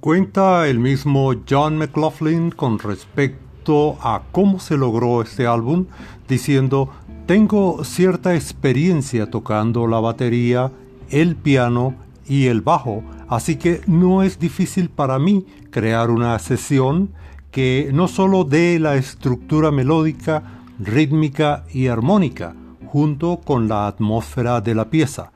Cuenta 0.03 0.67
el 0.67 0.81
mismo 0.81 1.33
John 1.49 1.79
McLaughlin 1.79 2.51
con 2.51 2.81
respecto 2.81 3.97
a 4.01 4.23
cómo 4.33 4.59
se 4.59 4.77
logró 4.77 5.23
este 5.23 5.47
álbum, 5.47 5.87
diciendo, 6.27 6.91
tengo 7.27 7.85
cierta 7.85 8.35
experiencia 8.35 9.31
tocando 9.31 9.87
la 9.87 10.01
batería, 10.01 10.73
el 11.09 11.37
piano 11.37 11.95
y 12.27 12.47
el 12.47 12.63
bajo, 12.63 13.05
así 13.29 13.55
que 13.55 13.81
no 13.87 14.25
es 14.25 14.41
difícil 14.41 14.91
para 14.91 15.21
mí 15.21 15.47
crear 15.71 16.11
una 16.11 16.37
sesión 16.41 17.11
que 17.53 17.89
no 17.95 18.09
solo 18.09 18.43
dé 18.43 18.81
la 18.81 18.97
estructura 18.97 19.71
melódica, 19.71 20.65
rítmica 20.81 21.65
y 21.73 21.87
armónica, 21.87 22.57
junto 22.87 23.37
con 23.37 23.69
la 23.69 23.87
atmósfera 23.87 24.61
de 24.61 24.75
la 24.75 24.91
pieza. 24.91 25.31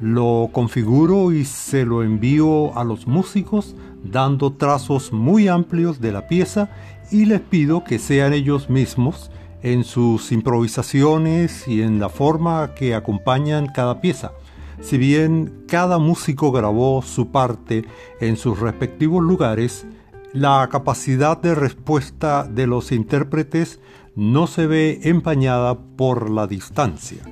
Lo 0.00 0.48
configuro 0.52 1.32
y 1.32 1.44
se 1.44 1.84
lo 1.84 2.04
envío 2.04 2.78
a 2.78 2.84
los 2.84 3.06
músicos 3.08 3.74
dando 4.10 4.52
trazos 4.52 5.12
muy 5.12 5.48
amplios 5.48 6.00
de 6.00 6.12
la 6.12 6.26
pieza 6.28 6.70
y 7.10 7.24
les 7.24 7.40
pido 7.40 7.84
que 7.84 7.98
sean 7.98 8.32
ellos 8.32 8.68
mismos 8.70 9.30
en 9.62 9.84
sus 9.84 10.32
improvisaciones 10.32 11.66
y 11.66 11.82
en 11.82 11.98
la 11.98 12.08
forma 12.08 12.74
que 12.74 12.94
acompañan 12.94 13.66
cada 13.66 14.00
pieza. 14.00 14.32
Si 14.80 14.96
bien 14.96 15.64
cada 15.66 15.98
músico 15.98 16.52
grabó 16.52 17.02
su 17.02 17.32
parte 17.32 17.84
en 18.20 18.36
sus 18.36 18.60
respectivos 18.60 19.22
lugares, 19.22 19.86
la 20.32 20.68
capacidad 20.70 21.40
de 21.40 21.54
respuesta 21.54 22.44
de 22.44 22.66
los 22.66 22.92
intérpretes 22.92 23.80
no 24.14 24.46
se 24.46 24.66
ve 24.66 25.00
empañada 25.04 25.78
por 25.96 26.30
la 26.30 26.46
distancia. 26.46 27.22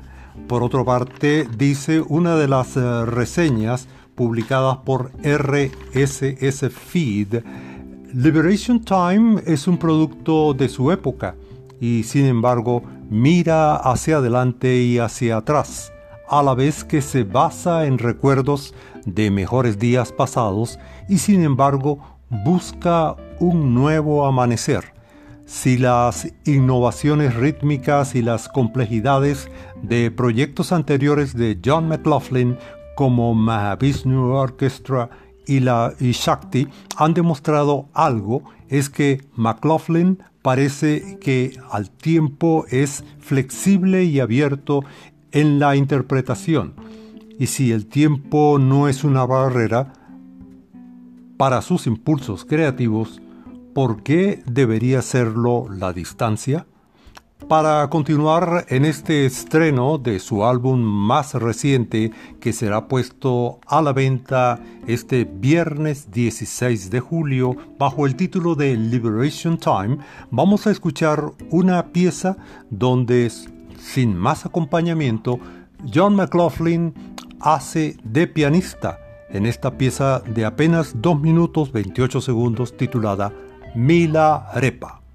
Por 0.49 0.63
otra 0.63 0.85
parte, 0.85 1.49
dice 1.57 2.01
una 2.01 2.37
de 2.37 2.49
las 2.49 2.77
eh, 2.77 3.05
reseñas 3.05 3.89
publicadas 4.17 4.79
por 4.79 5.13
RSS 5.23 6.71
Feed, 6.71 7.43
Liberation 8.13 8.83
Time 8.83 9.43
es 9.47 9.69
un 9.69 9.79
producto 9.79 10.55
de 10.55 10.69
su 10.69 10.91
época 10.91 11.37
y 11.81 12.03
sin 12.03 12.25
embargo 12.25 12.83
mira 13.11 13.77
hacia 13.77 14.17
adelante 14.17 14.79
y 14.79 14.99
hacia 14.99 15.37
atrás, 15.37 15.93
a 16.29 16.43
la 16.43 16.55
vez 16.55 16.83
que 16.83 17.03
se 17.03 17.25
basa 17.25 17.87
en 17.87 17.99
recuerdos 17.99 18.75
de 19.05 19.31
mejores 19.31 19.79
días 19.79 20.13
pasados 20.13 20.79
y 21.09 21.19
sin 21.19 21.43
embargo 21.43 21.99
busca 22.31 23.15
un 23.39 23.75
nuevo 23.75 24.27
amanecer. 24.27 24.97
Si 25.45 25.79
las 25.79 26.27
innovaciones 26.45 27.37
rítmicas 27.37 28.17
y 28.17 28.23
las 28.23 28.49
complejidades 28.49 29.49
de 29.81 30.11
proyectos 30.11 30.73
anteriores 30.73 31.37
de 31.37 31.57
John 31.65 31.87
McLaughlin 31.87 32.59
como 32.97 33.35
Mahavishnu 33.35 34.33
Orchestra 34.33 35.11
y 35.47 35.61
la 35.61 35.95
Shakti 36.01 36.67
han 36.97 37.15
demostrado 37.15 37.89
algo, 37.93 38.43
es 38.69 38.91
que 38.91 39.23
McLaughlin 39.37 40.19
parece 40.43 41.19
que 41.21 41.57
al 41.71 41.91
tiempo 41.91 42.65
es 42.69 43.05
flexible 43.21 44.03
y 44.05 44.19
abierto 44.19 44.83
en 45.31 45.61
la 45.61 45.77
interpretación. 45.77 46.75
Y 47.39 47.47
si 47.47 47.71
el 47.71 47.87
tiempo 47.87 48.59
no 48.59 48.89
es 48.89 49.05
una 49.05 49.25
barrera 49.27 49.93
para 51.37 51.61
sus 51.63 51.87
impulsos 51.87 52.45
creativos, 52.45 53.21
¿por 53.75 54.03
qué 54.03 54.43
debería 54.47 55.03
serlo 55.03 55.67
la 55.71 55.93
distancia? 55.93 56.67
Para 57.39 57.89
continuar 57.91 58.65
en 58.71 58.85
este 58.85 59.25
estreno 59.25 59.99
de 59.99 60.19
su 60.19 60.45
álbum 60.45 60.81
más 60.81 61.35
reciente 61.35 62.11
que 62.41 62.53
será 62.53 62.89
puesto 62.89 63.61
a 63.67 63.83
la 63.83 63.93
venta 63.93 64.59
este 64.89 65.25
viernes 65.25 66.11
16 66.11 66.91
de 66.91 66.99
julio 66.99 67.55
bajo 67.79 68.07
el 68.07 68.17
título 68.17 68.57
de 68.57 68.75
Liberation 68.75 69.59
Time, 69.59 69.99
vamos 70.33 70.67
a 70.67 70.73
escuchar 70.73 71.23
una 71.51 71.93
pieza 71.93 72.37
donde, 72.71 73.31
sin 73.79 74.17
más 74.17 74.45
acompañamiento, 74.45 75.39
John 75.95 76.17
McLaughlin 76.17 76.95
hace 77.39 77.97
de 78.03 78.27
pianista 78.27 78.99
en 79.31 79.47
esta 79.47 79.79
pieza 79.79 80.21
de 80.21 80.45
apenas 80.47 80.95
2 81.01 81.21
minutos 81.21 81.71
28 81.71 82.21
segundos 82.23 82.77
titulada 82.77 83.33
Mila 83.77 84.51
Repa. 84.55 85.06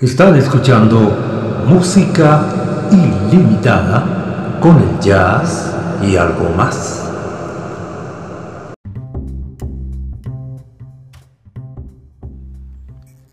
Están 0.00 0.36
escuchando 0.36 1.64
música 1.66 2.86
ilimitada 2.92 4.58
con 4.60 4.76
el 4.76 5.00
jazz 5.00 5.74
y 6.02 6.16
algo 6.16 6.50
más. 6.50 7.10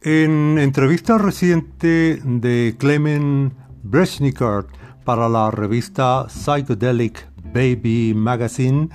En 0.01 0.57
entrevista 0.57 1.18
reciente 1.18 2.22
de 2.24 2.76
Clement 2.80 3.51
Breznikar 3.84 4.66
para 5.03 5.28
la 5.28 5.51
revista 5.51 6.28
Psychedelic 6.30 7.28
Baby 7.53 8.14
Magazine, 8.16 8.88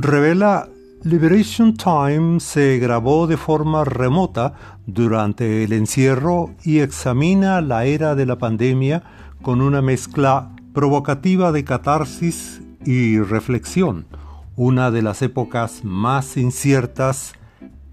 revela 0.00 0.68
Liberation 1.06 1.76
Time 1.76 2.40
se 2.40 2.80
grabó 2.80 3.28
de 3.28 3.36
forma 3.36 3.84
remota 3.84 4.54
durante 4.86 5.62
el 5.62 5.72
encierro 5.72 6.50
y 6.64 6.80
examina 6.80 7.60
la 7.60 7.84
era 7.84 8.16
de 8.16 8.26
la 8.26 8.38
pandemia 8.38 9.04
con 9.40 9.60
una 9.60 9.82
mezcla 9.82 10.50
provocativa 10.74 11.52
de 11.52 11.62
catarsis 11.62 12.60
y 12.84 13.20
reflexión, 13.20 14.08
una 14.56 14.90
de 14.90 15.02
las 15.02 15.22
épocas 15.22 15.84
más 15.84 16.36
inciertas 16.36 17.34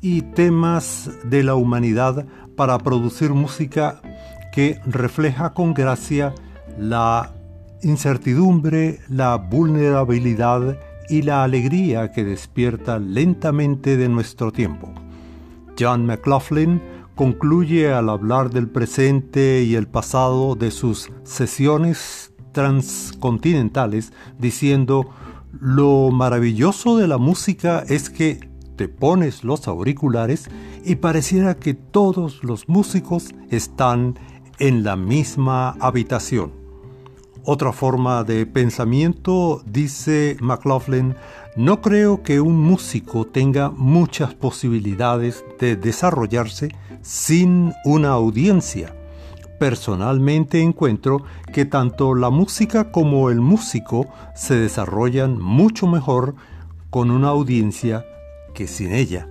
y 0.01 0.23
temas 0.23 1.11
de 1.23 1.43
la 1.43 1.53
humanidad 1.53 2.25
para 2.57 2.79
producir 2.79 3.29
música 3.29 4.01
que 4.51 4.79
refleja 4.87 5.53
con 5.53 5.75
gracia 5.75 6.33
la 6.79 7.31
incertidumbre, 7.83 9.01
la 9.07 9.35
vulnerabilidad 9.35 10.79
y 11.09 11.21
la 11.21 11.43
alegría 11.43 12.11
que 12.11 12.23
despierta 12.23 12.99
lentamente 12.99 13.97
de 13.97 14.09
nuestro 14.09 14.51
tiempo. 14.51 14.91
John 15.79 16.05
McLaughlin 16.05 16.81
concluye 17.15 17.91
al 17.91 18.09
hablar 18.09 18.49
del 18.49 18.67
presente 18.67 19.63
y 19.63 19.75
el 19.75 19.87
pasado 19.87 20.55
de 20.55 20.71
sus 20.71 21.11
sesiones 21.23 22.33
transcontinentales 22.51 24.13
diciendo, 24.37 25.09
lo 25.59 26.09
maravilloso 26.11 26.97
de 26.97 27.07
la 27.07 27.17
música 27.17 27.83
es 27.87 28.09
que 28.09 28.49
te 28.75 28.87
pones 28.87 29.43
los 29.43 29.67
auriculares 29.67 30.49
y 30.83 30.95
pareciera 30.95 31.55
que 31.55 31.73
todos 31.73 32.43
los 32.43 32.67
músicos 32.67 33.29
están 33.49 34.17
en 34.59 34.83
la 34.83 34.95
misma 34.95 35.75
habitación. 35.79 36.62
Otra 37.45 37.73
forma 37.73 38.23
de 38.23 38.45
pensamiento, 38.45 39.61
dice 39.65 40.37
McLaughlin, 40.39 41.15
no 41.57 41.81
creo 41.81 42.23
que 42.23 42.39
un 42.39 42.61
músico 42.61 43.25
tenga 43.25 43.69
muchas 43.69 44.33
posibilidades 44.33 45.43
de 45.59 45.75
desarrollarse 45.75 46.69
sin 47.01 47.73
una 47.83 48.11
audiencia. 48.11 48.95
Personalmente 49.59 50.61
encuentro 50.61 51.23
que 51.51 51.65
tanto 51.65 52.15
la 52.15 52.29
música 52.29 52.93
como 52.93 53.29
el 53.29 53.41
músico 53.41 54.07
se 54.35 54.55
desarrollan 54.55 55.37
mucho 55.37 55.85
mejor 55.85 56.35
con 56.89 57.11
una 57.11 57.27
audiencia 57.27 58.05
que 58.53 58.67
sin 58.67 58.93
ella. 58.93 59.27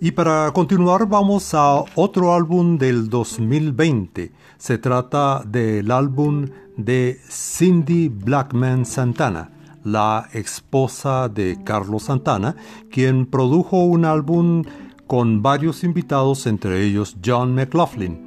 Y 0.00 0.12
para 0.12 0.52
continuar 0.52 1.08
vamos 1.08 1.52
a 1.54 1.82
otro 1.96 2.32
álbum 2.32 2.78
del 2.78 3.08
2020. 3.08 4.30
Se 4.64 4.78
trata 4.78 5.44
del 5.46 5.90
álbum 5.90 6.46
de 6.78 7.20
Cindy 7.28 8.08
Blackman 8.08 8.86
Santana, 8.86 9.50
la 9.84 10.30
esposa 10.32 11.28
de 11.28 11.58
Carlos 11.62 12.04
Santana, 12.04 12.56
quien 12.90 13.26
produjo 13.26 13.84
un 13.84 14.06
álbum 14.06 14.64
con 15.06 15.42
varios 15.42 15.84
invitados, 15.84 16.46
entre 16.46 16.82
ellos 16.82 17.14
John 17.22 17.54
McLaughlin. 17.54 18.24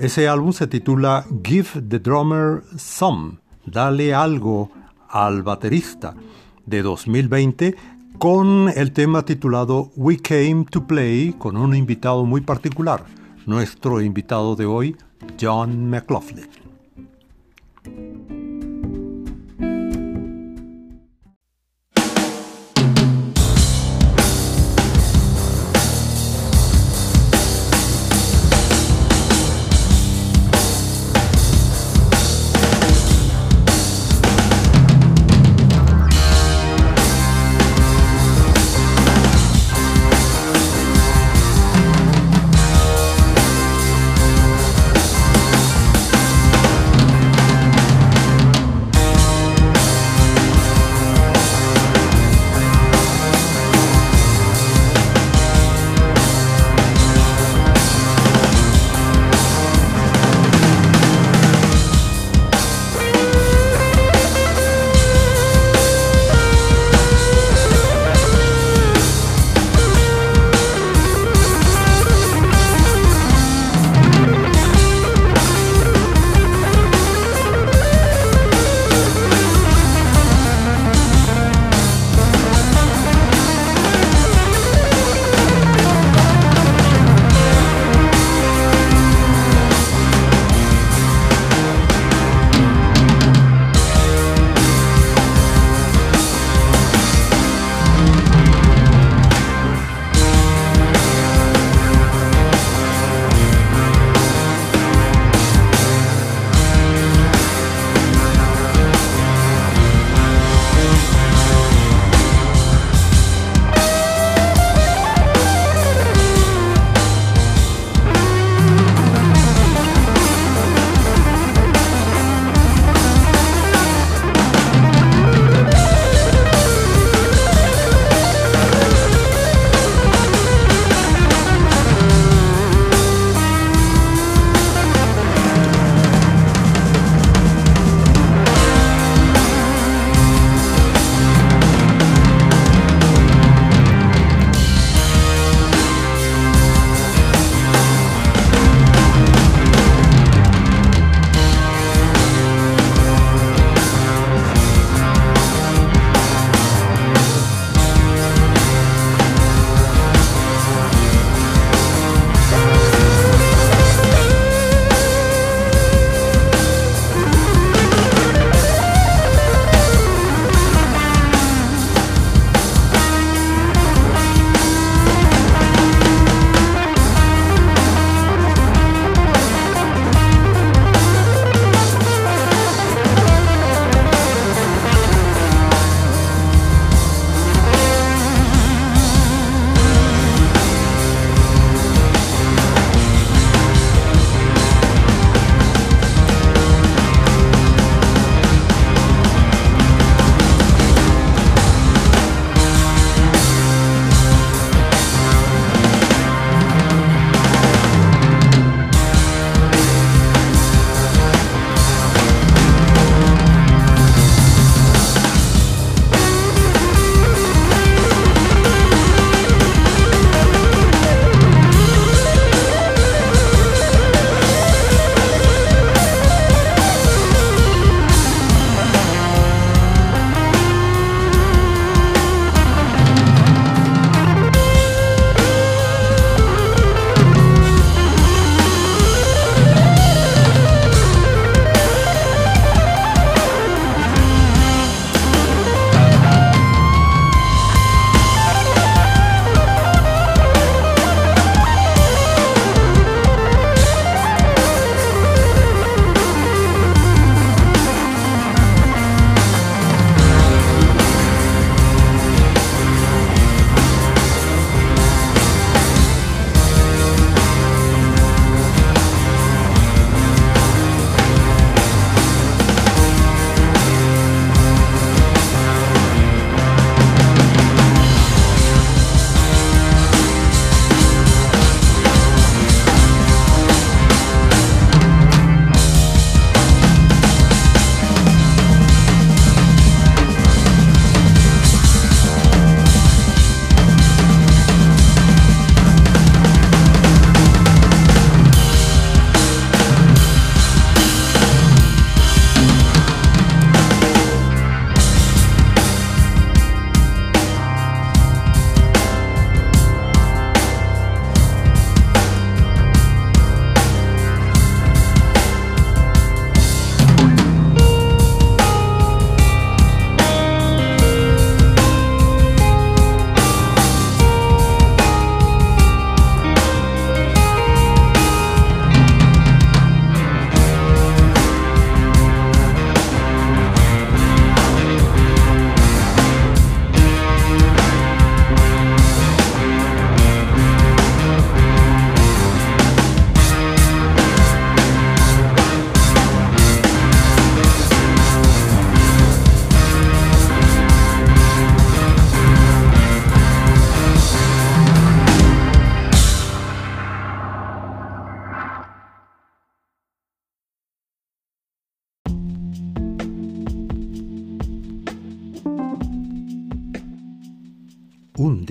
Ese 0.00 0.26
álbum 0.26 0.52
se 0.52 0.66
titula 0.66 1.24
Give 1.44 1.80
the 1.88 2.00
Drummer 2.00 2.64
Some, 2.76 3.38
Dale 3.64 4.12
algo 4.12 4.72
al 5.08 5.44
baterista, 5.44 6.16
de 6.64 6.82
2020 6.82 7.76
con 8.18 8.72
el 8.74 8.90
tema 8.90 9.24
titulado 9.24 9.92
We 9.94 10.16
Came 10.16 10.66
to 10.68 10.84
Play 10.84 11.34
con 11.34 11.56
un 11.56 11.76
invitado 11.76 12.24
muy 12.24 12.40
particular, 12.40 13.04
nuestro 13.46 14.00
invitado 14.00 14.56
de 14.56 14.66
hoy, 14.66 14.96
John 15.36 15.90
McLaughlin. 15.90 16.48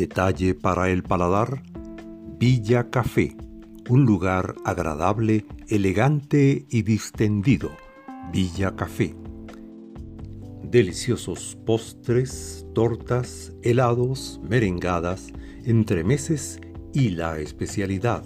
Detalle 0.08 0.54
para 0.54 0.92
el 0.92 1.02
paladar. 1.02 1.64
Villa 2.38 2.92
Café. 2.92 3.36
Un 3.90 4.06
lugar 4.06 4.54
agradable, 4.64 5.46
elegante 5.68 6.68
y 6.70 6.84
distendido. 6.84 7.72
Villa 8.32 8.76
Café. 8.76 9.16
Deliciosos 10.62 11.58
postres, 11.66 12.68
tortas, 12.76 13.52
helados, 13.64 14.40
merengadas, 14.48 15.34
entremeses 15.64 16.60
y 16.94 17.10
la 17.10 17.40
especialidad. 17.40 18.24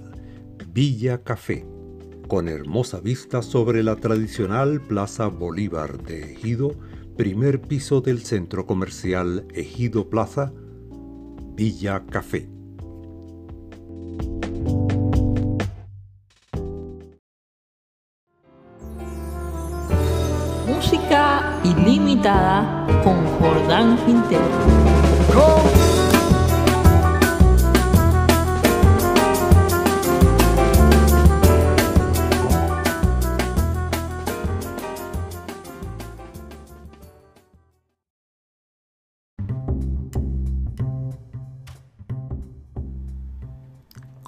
Villa 0.73 1.23
Café. 1.23 1.65
Con 2.27 2.49
hermosa 2.49 2.99
vista 2.99 3.41
sobre 3.41 3.83
la 3.83 3.95
tradicional 3.95 4.81
Plaza 4.81 5.27
Bolívar 5.27 6.03
de 6.03 6.33
Ejido, 6.33 6.75
primer 7.15 7.61
piso 7.61 8.01
del 8.01 8.19
centro 8.19 8.65
comercial 8.65 9.45
Ejido 9.53 10.09
Plaza, 10.09 10.51
Villa 11.59 11.99
Café. 11.99 12.58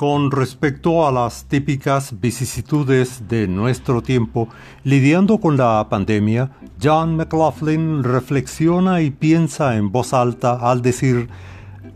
Con 0.02 0.32
respecto 0.32 1.06
a 1.06 1.12
las 1.12 1.46
típicas 1.46 2.20
vicisitudes 2.20 3.28
de 3.30 3.48
nuestro 3.48 4.02
tiempo, 4.02 4.50
lidiando 4.84 5.38
con 5.38 5.58
la 5.58 5.86
pandemia, 5.92 6.50
John 6.82 7.18
McLaughlin 7.18 8.04
reflexiona 8.04 9.02
y 9.02 9.12
piensa 9.12 9.76
en 9.76 9.92
voz 9.92 10.16
alta 10.16 10.54
al 10.54 10.82
decir, 10.82 11.30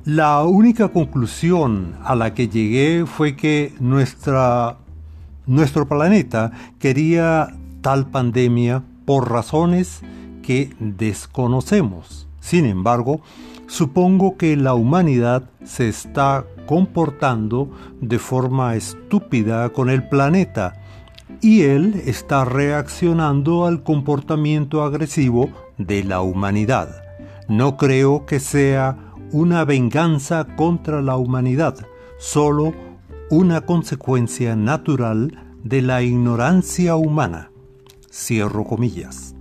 la 0.04 0.44
única 0.44 0.90
conclusión 0.90 1.96
a 2.04 2.14
la 2.14 2.36
que 2.36 2.48
llegué 2.48 3.08
fue 3.08 3.36
que 3.36 3.74
nuestra, 3.80 4.78
nuestro 5.48 5.88
planeta 5.88 6.52
quería 6.78 7.56
tal 7.82 8.06
pandemia 8.06 8.84
por 9.06 9.32
razones 9.32 10.02
que 10.44 10.76
desconocemos. 10.78 12.28
Sin 12.40 12.68
embargo, 12.68 13.22
supongo 13.66 14.38
que 14.38 14.58
la 14.58 14.76
humanidad 14.76 15.50
se 15.64 15.90
está 15.90 16.46
comportando 16.66 17.70
de 18.02 18.20
forma 18.20 18.76
estúpida 18.76 19.70
con 19.70 19.90
el 19.90 20.08
planeta 20.08 20.74
y 21.42 21.62
él 21.62 22.02
está 22.06 22.46
reaccionando 22.46 23.66
al 23.66 23.84
comportamiento 23.84 24.84
agresivo 24.84 25.50
de 25.78 26.04
la 26.04 26.22
humanidad. 26.22 27.04
No 27.48 27.78
creo 27.78 28.26
que 28.26 28.40
sea 28.40 28.98
una 29.32 29.66
venganza 29.66 30.46
contra 30.56 31.02
la 31.02 31.18
humanidad, 31.18 31.76
solo 32.18 32.74
una 33.30 33.62
consecuencia 33.62 34.56
natural 34.56 35.56
de 35.64 35.82
la 35.82 36.02
ignorancia 36.02 36.96
humana. 36.96 37.52
Cierro 38.12 38.64
comillas. 38.64 39.36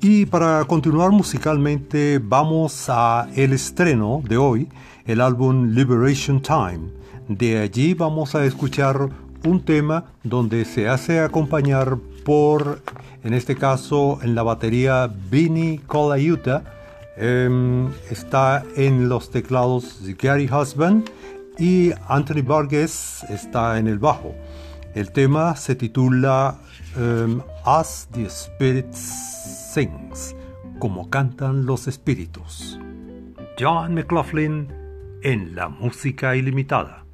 Y 0.00 0.26
para 0.26 0.64
continuar 0.64 1.10
musicalmente 1.10 2.20
vamos 2.22 2.86
a 2.88 3.28
el 3.34 3.52
estreno 3.52 4.22
de 4.28 4.36
hoy 4.36 4.68
el 5.08 5.22
álbum 5.22 5.72
Liberation 5.74 6.40
Time. 6.40 6.90
De 7.28 7.58
allí 7.58 7.94
vamos 7.94 8.34
a 8.34 8.44
escuchar 8.44 9.08
un 9.46 9.64
tema 9.64 10.04
donde 10.22 10.66
se 10.66 10.86
hace 10.86 11.20
acompañar 11.20 11.96
por, 12.26 12.82
en 13.24 13.32
este 13.32 13.56
caso, 13.56 14.18
en 14.22 14.34
la 14.34 14.42
batería 14.42 15.10
Vinny 15.30 15.78
Colaiuta. 15.78 16.62
Em, 17.16 17.88
está 18.10 18.62
en 18.76 19.08
los 19.08 19.30
teclados 19.30 19.98
Gary 20.22 20.46
Husband 20.46 21.10
y 21.58 21.90
Anthony 22.06 22.42
Vargas 22.44 23.24
está 23.30 23.78
en 23.78 23.88
el 23.88 23.98
bajo. 23.98 24.34
El 24.94 25.10
tema 25.10 25.56
se 25.56 25.74
titula 25.74 26.58
em, 26.96 27.40
As 27.64 28.08
the 28.12 28.26
Spirit 28.26 28.92
Sings, 28.92 30.36
como 30.78 31.08
cantan 31.08 31.64
los 31.64 31.88
espíritus. 31.88 32.78
John 33.58 33.94
McLaughlin 33.94 34.77
en 35.22 35.54
la 35.54 35.68
música 35.68 36.36
ilimitada. 36.36 37.04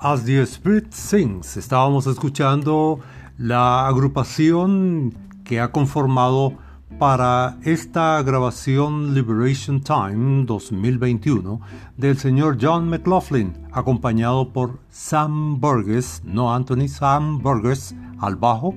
As 0.00 0.24
the 0.24 0.42
Spirit 0.42 0.92
Sings. 0.92 1.56
Estábamos 1.56 2.06
escuchando 2.06 3.00
la 3.36 3.88
agrupación 3.88 5.12
que 5.42 5.58
ha 5.58 5.72
conformado 5.72 6.52
para 7.00 7.58
esta 7.64 8.22
grabación 8.22 9.12
Liberation 9.12 9.80
Time 9.80 10.44
2021 10.44 11.60
del 11.96 12.16
señor 12.16 12.58
John 12.60 12.88
McLaughlin, 12.88 13.52
acompañado 13.72 14.52
por 14.52 14.78
Sam 14.88 15.60
Burgess, 15.60 16.22
no 16.24 16.54
Anthony, 16.54 16.86
Sam 16.86 17.40
Burgess 17.40 17.92
al 18.20 18.36
bajo, 18.36 18.76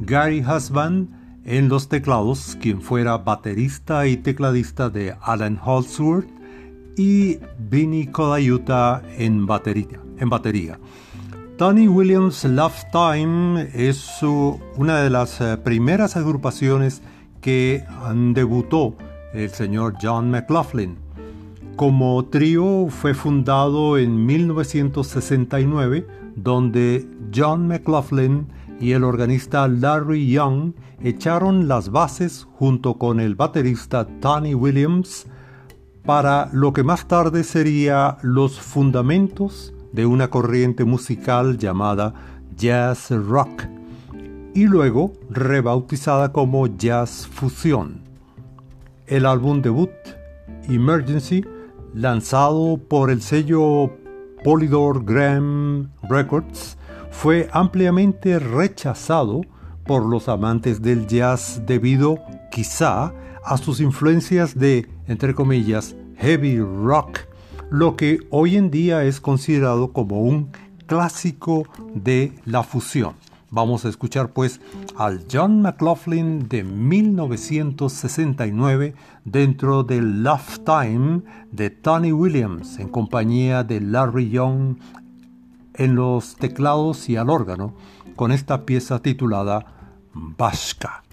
Gary 0.00 0.44
Husband 0.44 1.08
en 1.46 1.70
los 1.70 1.88
teclados, 1.88 2.58
quien 2.60 2.82
fuera 2.82 3.16
baterista 3.16 4.06
y 4.06 4.18
tecladista 4.18 4.90
de 4.90 5.16
Alan 5.22 5.58
Holdsworth, 5.64 6.28
y 6.98 7.38
Vinny 7.58 8.08
Colaiuta 8.08 9.02
en 9.16 9.46
batería 9.46 10.00
en 10.20 10.30
batería. 10.30 10.78
Tony 11.60 11.88
Williams 11.88 12.44
Love 12.44 12.84
Time 12.90 13.68
es 13.74 14.22
una 14.22 15.02
de 15.02 15.10
las 15.10 15.40
eh, 15.42 15.58
primeras 15.58 16.16
agrupaciones 16.16 17.02
que 17.42 17.84
debutó 18.32 18.94
el 19.34 19.50
señor 19.50 19.94
John 20.00 20.30
McLaughlin. 20.30 20.96
Como 21.76 22.24
trío 22.26 22.88
fue 22.88 23.12
fundado 23.12 23.98
en 23.98 24.24
1969, 24.24 26.06
donde 26.34 27.06
John 27.34 27.68
McLaughlin 27.68 28.46
y 28.80 28.92
el 28.92 29.04
organista 29.04 29.68
Larry 29.68 30.30
Young 30.30 30.72
echaron 31.02 31.68
las 31.68 31.90
bases 31.90 32.46
junto 32.52 32.94
con 32.94 33.20
el 33.20 33.34
baterista 33.34 34.06
Tony 34.20 34.54
Williams 34.54 35.26
para 36.04 36.48
lo 36.52 36.72
que 36.72 36.82
más 36.82 37.06
tarde 37.06 37.44
sería 37.44 38.16
los 38.22 38.58
fundamentos 38.58 39.74
de 39.92 40.06
una 40.06 40.28
corriente 40.28 40.84
musical 40.84 41.58
llamada 41.58 42.14
jazz 42.56 43.10
rock 43.10 43.64
y 44.54 44.66
luego 44.66 45.12
rebautizada 45.30 46.32
como 46.32 46.66
jazz 46.66 47.26
fusión. 47.26 48.02
El 49.06 49.26
álbum 49.26 49.62
debut, 49.62 49.90
Emergency, 50.68 51.44
lanzado 51.94 52.78
por 52.78 53.10
el 53.10 53.22
sello 53.22 53.90
Polydor 54.44 55.04
Graham 55.04 55.90
Records, 56.08 56.76
fue 57.10 57.48
ampliamente 57.52 58.38
rechazado 58.38 59.42
por 59.84 60.06
los 60.06 60.28
amantes 60.28 60.80
del 60.80 61.06
jazz 61.06 61.62
debido, 61.66 62.18
quizá, 62.50 63.12
a 63.44 63.56
sus 63.56 63.80
influencias 63.80 64.56
de, 64.56 64.88
entre 65.08 65.34
comillas, 65.34 65.96
heavy 66.16 66.60
rock 66.60 67.20
lo 67.70 67.96
que 67.96 68.26
hoy 68.30 68.56
en 68.56 68.70
día 68.70 69.04
es 69.04 69.20
considerado 69.20 69.92
como 69.92 70.22
un 70.22 70.50
clásico 70.86 71.64
de 71.94 72.32
la 72.44 72.64
fusión. 72.64 73.14
Vamos 73.50 73.84
a 73.84 73.88
escuchar 73.88 74.32
pues 74.32 74.60
al 74.96 75.24
John 75.30 75.62
McLaughlin 75.62 76.48
de 76.48 76.64
1969 76.64 78.94
dentro 79.24 79.84
del 79.84 80.22
Love 80.22 80.60
Time 80.64 81.22
de 81.50 81.70
Tony 81.70 82.12
Williams 82.12 82.78
en 82.78 82.88
compañía 82.88 83.64
de 83.64 83.80
Larry 83.80 84.28
Young 84.30 84.76
en 85.74 85.94
los 85.94 86.36
teclados 86.36 87.08
y 87.08 87.16
al 87.16 87.30
órgano 87.30 87.74
con 88.16 88.32
esta 88.32 88.66
pieza 88.66 89.00
titulada 89.00 89.64
Bashka. 90.12 91.04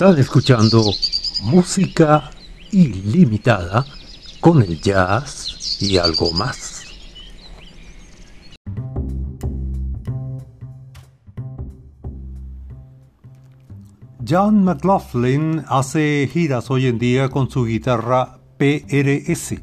Estás 0.00 0.18
escuchando 0.18 0.82
música 1.42 2.30
ilimitada 2.72 3.84
con 4.40 4.62
el 4.62 4.80
jazz 4.80 5.76
y 5.82 5.98
algo 5.98 6.32
más. 6.32 6.84
John 14.26 14.64
McLaughlin 14.64 15.64
hace 15.68 16.30
giras 16.32 16.70
hoy 16.70 16.86
en 16.86 16.98
día 16.98 17.28
con 17.28 17.50
su 17.50 17.66
guitarra 17.66 18.38
PRS, 18.56 19.56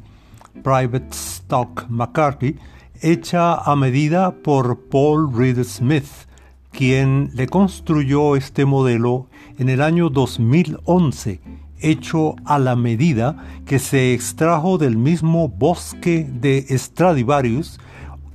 Private 0.62 1.08
Stock 1.10 1.86
McCarthy, 1.88 2.54
hecha 3.02 3.56
a 3.56 3.74
medida 3.74 4.30
por 4.30 4.88
Paul 4.88 5.36
Reed 5.36 5.64
Smith, 5.64 6.06
quien 6.70 7.32
le 7.34 7.48
construyó 7.48 8.36
este 8.36 8.64
modelo 8.64 9.26
en 9.58 9.68
el 9.68 9.82
año 9.82 10.08
2011, 10.08 11.40
hecho 11.80 12.36
a 12.44 12.58
la 12.58 12.76
medida 12.76 13.36
que 13.66 13.78
se 13.78 14.14
extrajo 14.14 14.78
del 14.78 14.96
mismo 14.96 15.48
bosque 15.48 16.26
de 16.28 16.66
Stradivarius 16.70 17.78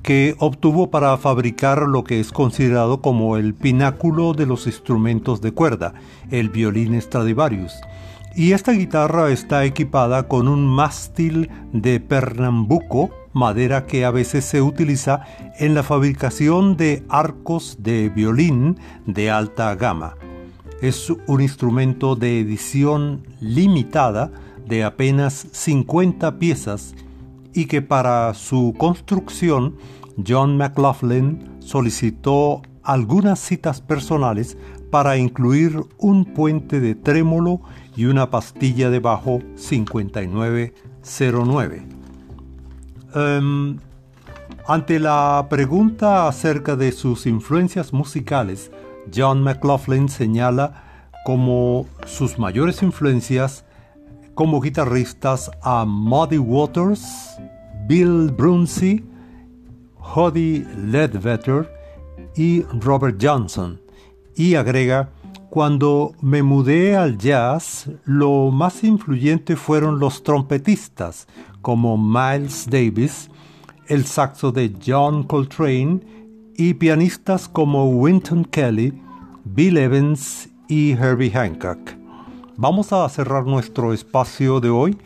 que 0.02 0.36
obtuvo 0.38 0.90
para 0.90 1.16
fabricar 1.16 1.82
lo 1.82 2.04
que 2.04 2.20
es 2.20 2.30
considerado 2.30 3.00
como 3.00 3.38
el 3.38 3.54
pináculo 3.54 4.34
de 4.34 4.44
los 4.44 4.66
instrumentos 4.66 5.40
de 5.40 5.52
cuerda, 5.52 5.94
el 6.30 6.50
violín 6.50 7.00
Stradivarius. 7.00 7.72
Y 8.36 8.52
esta 8.52 8.72
guitarra 8.72 9.30
está 9.30 9.64
equipada 9.64 10.28
con 10.28 10.46
un 10.46 10.66
mástil 10.66 11.50
de 11.72 12.00
pernambuco, 12.00 13.10
madera 13.32 13.86
que 13.86 14.04
a 14.04 14.10
veces 14.10 14.44
se 14.44 14.60
utiliza 14.60 15.22
en 15.58 15.74
la 15.74 15.82
fabricación 15.82 16.76
de 16.76 17.02
arcos 17.08 17.78
de 17.80 18.10
violín 18.10 18.78
de 19.06 19.30
alta 19.30 19.74
gama. 19.74 20.16
Es 20.84 21.08
un 21.08 21.40
instrumento 21.40 22.14
de 22.14 22.40
edición 22.40 23.22
limitada 23.40 24.30
de 24.66 24.84
apenas 24.84 25.46
50 25.50 26.38
piezas 26.38 26.94
y 27.54 27.64
que 27.64 27.80
para 27.80 28.34
su 28.34 28.74
construcción 28.76 29.76
John 30.28 30.58
McLaughlin 30.58 31.56
solicitó 31.60 32.60
algunas 32.82 33.38
citas 33.38 33.80
personales 33.80 34.58
para 34.90 35.16
incluir 35.16 35.80
un 35.96 36.26
puente 36.26 36.80
de 36.80 36.94
trémolo 36.94 37.62
y 37.96 38.04
una 38.04 38.28
pastilla 38.28 38.90
de 38.90 38.98
bajo 38.98 39.38
5909. 39.54 40.74
Em, 43.14 43.78
ante 44.68 45.00
la 45.00 45.46
pregunta 45.48 46.28
acerca 46.28 46.76
de 46.76 46.92
sus 46.92 47.24
influencias 47.26 47.94
musicales, 47.94 48.70
John 49.12 49.42
McLaughlin 49.42 50.08
señala 50.08 51.10
como 51.24 51.86
sus 52.06 52.38
mayores 52.38 52.82
influencias 52.82 53.64
como 54.34 54.60
guitarristas 54.60 55.50
a 55.62 55.84
Muddy 55.84 56.38
Waters, 56.38 57.36
Bill 57.86 58.30
Brunsey, 58.30 59.04
Hoddy 59.96 60.64
Ledbetter 60.76 61.70
y 62.36 62.62
Robert 62.80 63.16
Johnson. 63.20 63.80
Y 64.36 64.56
agrega, 64.56 65.10
cuando 65.50 66.14
me 66.20 66.42
mudé 66.42 66.96
al 66.96 67.16
jazz, 67.16 67.88
lo 68.04 68.50
más 68.50 68.82
influyente 68.82 69.54
fueron 69.54 70.00
los 70.00 70.24
trompetistas 70.24 71.28
como 71.62 71.96
Miles 71.96 72.66
Davis, 72.68 73.30
el 73.86 74.04
saxo 74.04 74.50
de 74.50 74.74
John 74.84 75.22
Coltrane 75.22 76.00
y 76.56 76.74
pianistas 76.74 77.48
como 77.48 77.90
Winton 77.90 78.44
Kelly, 78.44 78.92
Bill 79.44 79.76
Evans 79.76 80.48
y 80.68 80.92
Herbie 80.92 81.30
Hancock. 81.30 81.78
Vamos 82.56 82.92
a 82.92 83.08
cerrar 83.08 83.44
nuestro 83.46 83.92
espacio 83.92 84.60
de 84.60 84.70
hoy 84.70 84.96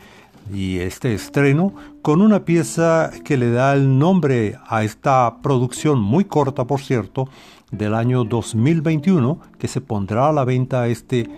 y 0.52 0.78
este 0.78 1.14
estreno 1.14 1.74
con 2.02 2.20
una 2.20 2.44
pieza 2.44 3.10
que 3.24 3.36
le 3.36 3.50
da 3.50 3.74
el 3.74 3.98
nombre 3.98 4.58
a 4.66 4.84
esta 4.84 5.38
producción 5.42 6.00
muy 6.00 6.24
corta, 6.24 6.66
por 6.66 6.80
cierto, 6.80 7.28
del 7.70 7.94
año 7.94 8.24
2021 8.24 9.40
que 9.58 9.68
se 9.68 9.80
pondrá 9.80 10.28
a 10.28 10.32
la 10.32 10.44
venta 10.44 10.88
este 10.88 11.28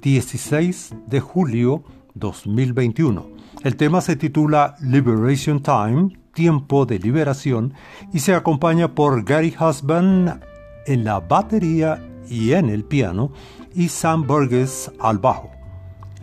16 0.00 0.94
de 1.06 1.20
julio 1.20 1.84
2021. 2.14 3.26
El 3.62 3.76
tema 3.76 4.00
se 4.00 4.16
titula 4.16 4.74
Liberation 4.80 5.62
Time, 5.62 6.18
Tiempo 6.32 6.86
de 6.86 6.98
Liberación, 6.98 7.74
y 8.12 8.20
se 8.20 8.34
acompaña 8.34 8.94
por 8.94 9.24
Gary 9.24 9.54
Husband 9.58 10.40
en 10.86 11.04
la 11.04 11.20
batería 11.20 12.02
y 12.28 12.52
en 12.52 12.68
el 12.68 12.84
piano, 12.84 13.32
y 13.74 13.88
Sam 13.88 14.26
Burgess 14.26 14.90
al 15.00 15.18
bajo. 15.18 15.50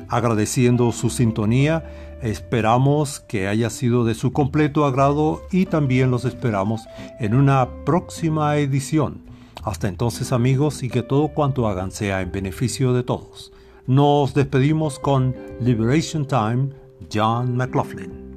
Agradeciendo 0.08 0.92
su 0.92 1.10
sintonía, 1.10 2.18
esperamos 2.22 3.20
que 3.22 3.48
haya 3.48 3.70
sido 3.70 4.06
de 4.06 4.16
su 4.16 4.32
completo 4.32 4.86
agrado 4.86 5.44
y 5.52 5.66
también 5.66 6.12
los 6.12 6.26
esperamos 6.26 6.82
en 7.20 7.36
una 7.36 7.68
próxima 7.86 8.58
edición. 8.58 9.22
Hasta 9.64 9.88
entonces 9.88 10.32
amigos 10.32 10.84
y 10.84 10.90
que 10.90 11.04
todo 11.04 11.30
cuanto 11.30 11.68
hagan 11.68 11.92
sea 11.92 12.22
en 12.22 12.32
beneficio 12.32 12.94
de 12.94 13.04
todos. 13.04 13.52
Nos 13.88 14.34
despedimos 14.34 15.00
con 15.00 15.36
Liberation 15.60 16.26
Time, 16.26 16.70
John 17.12 17.56
McLaughlin. 17.58 18.29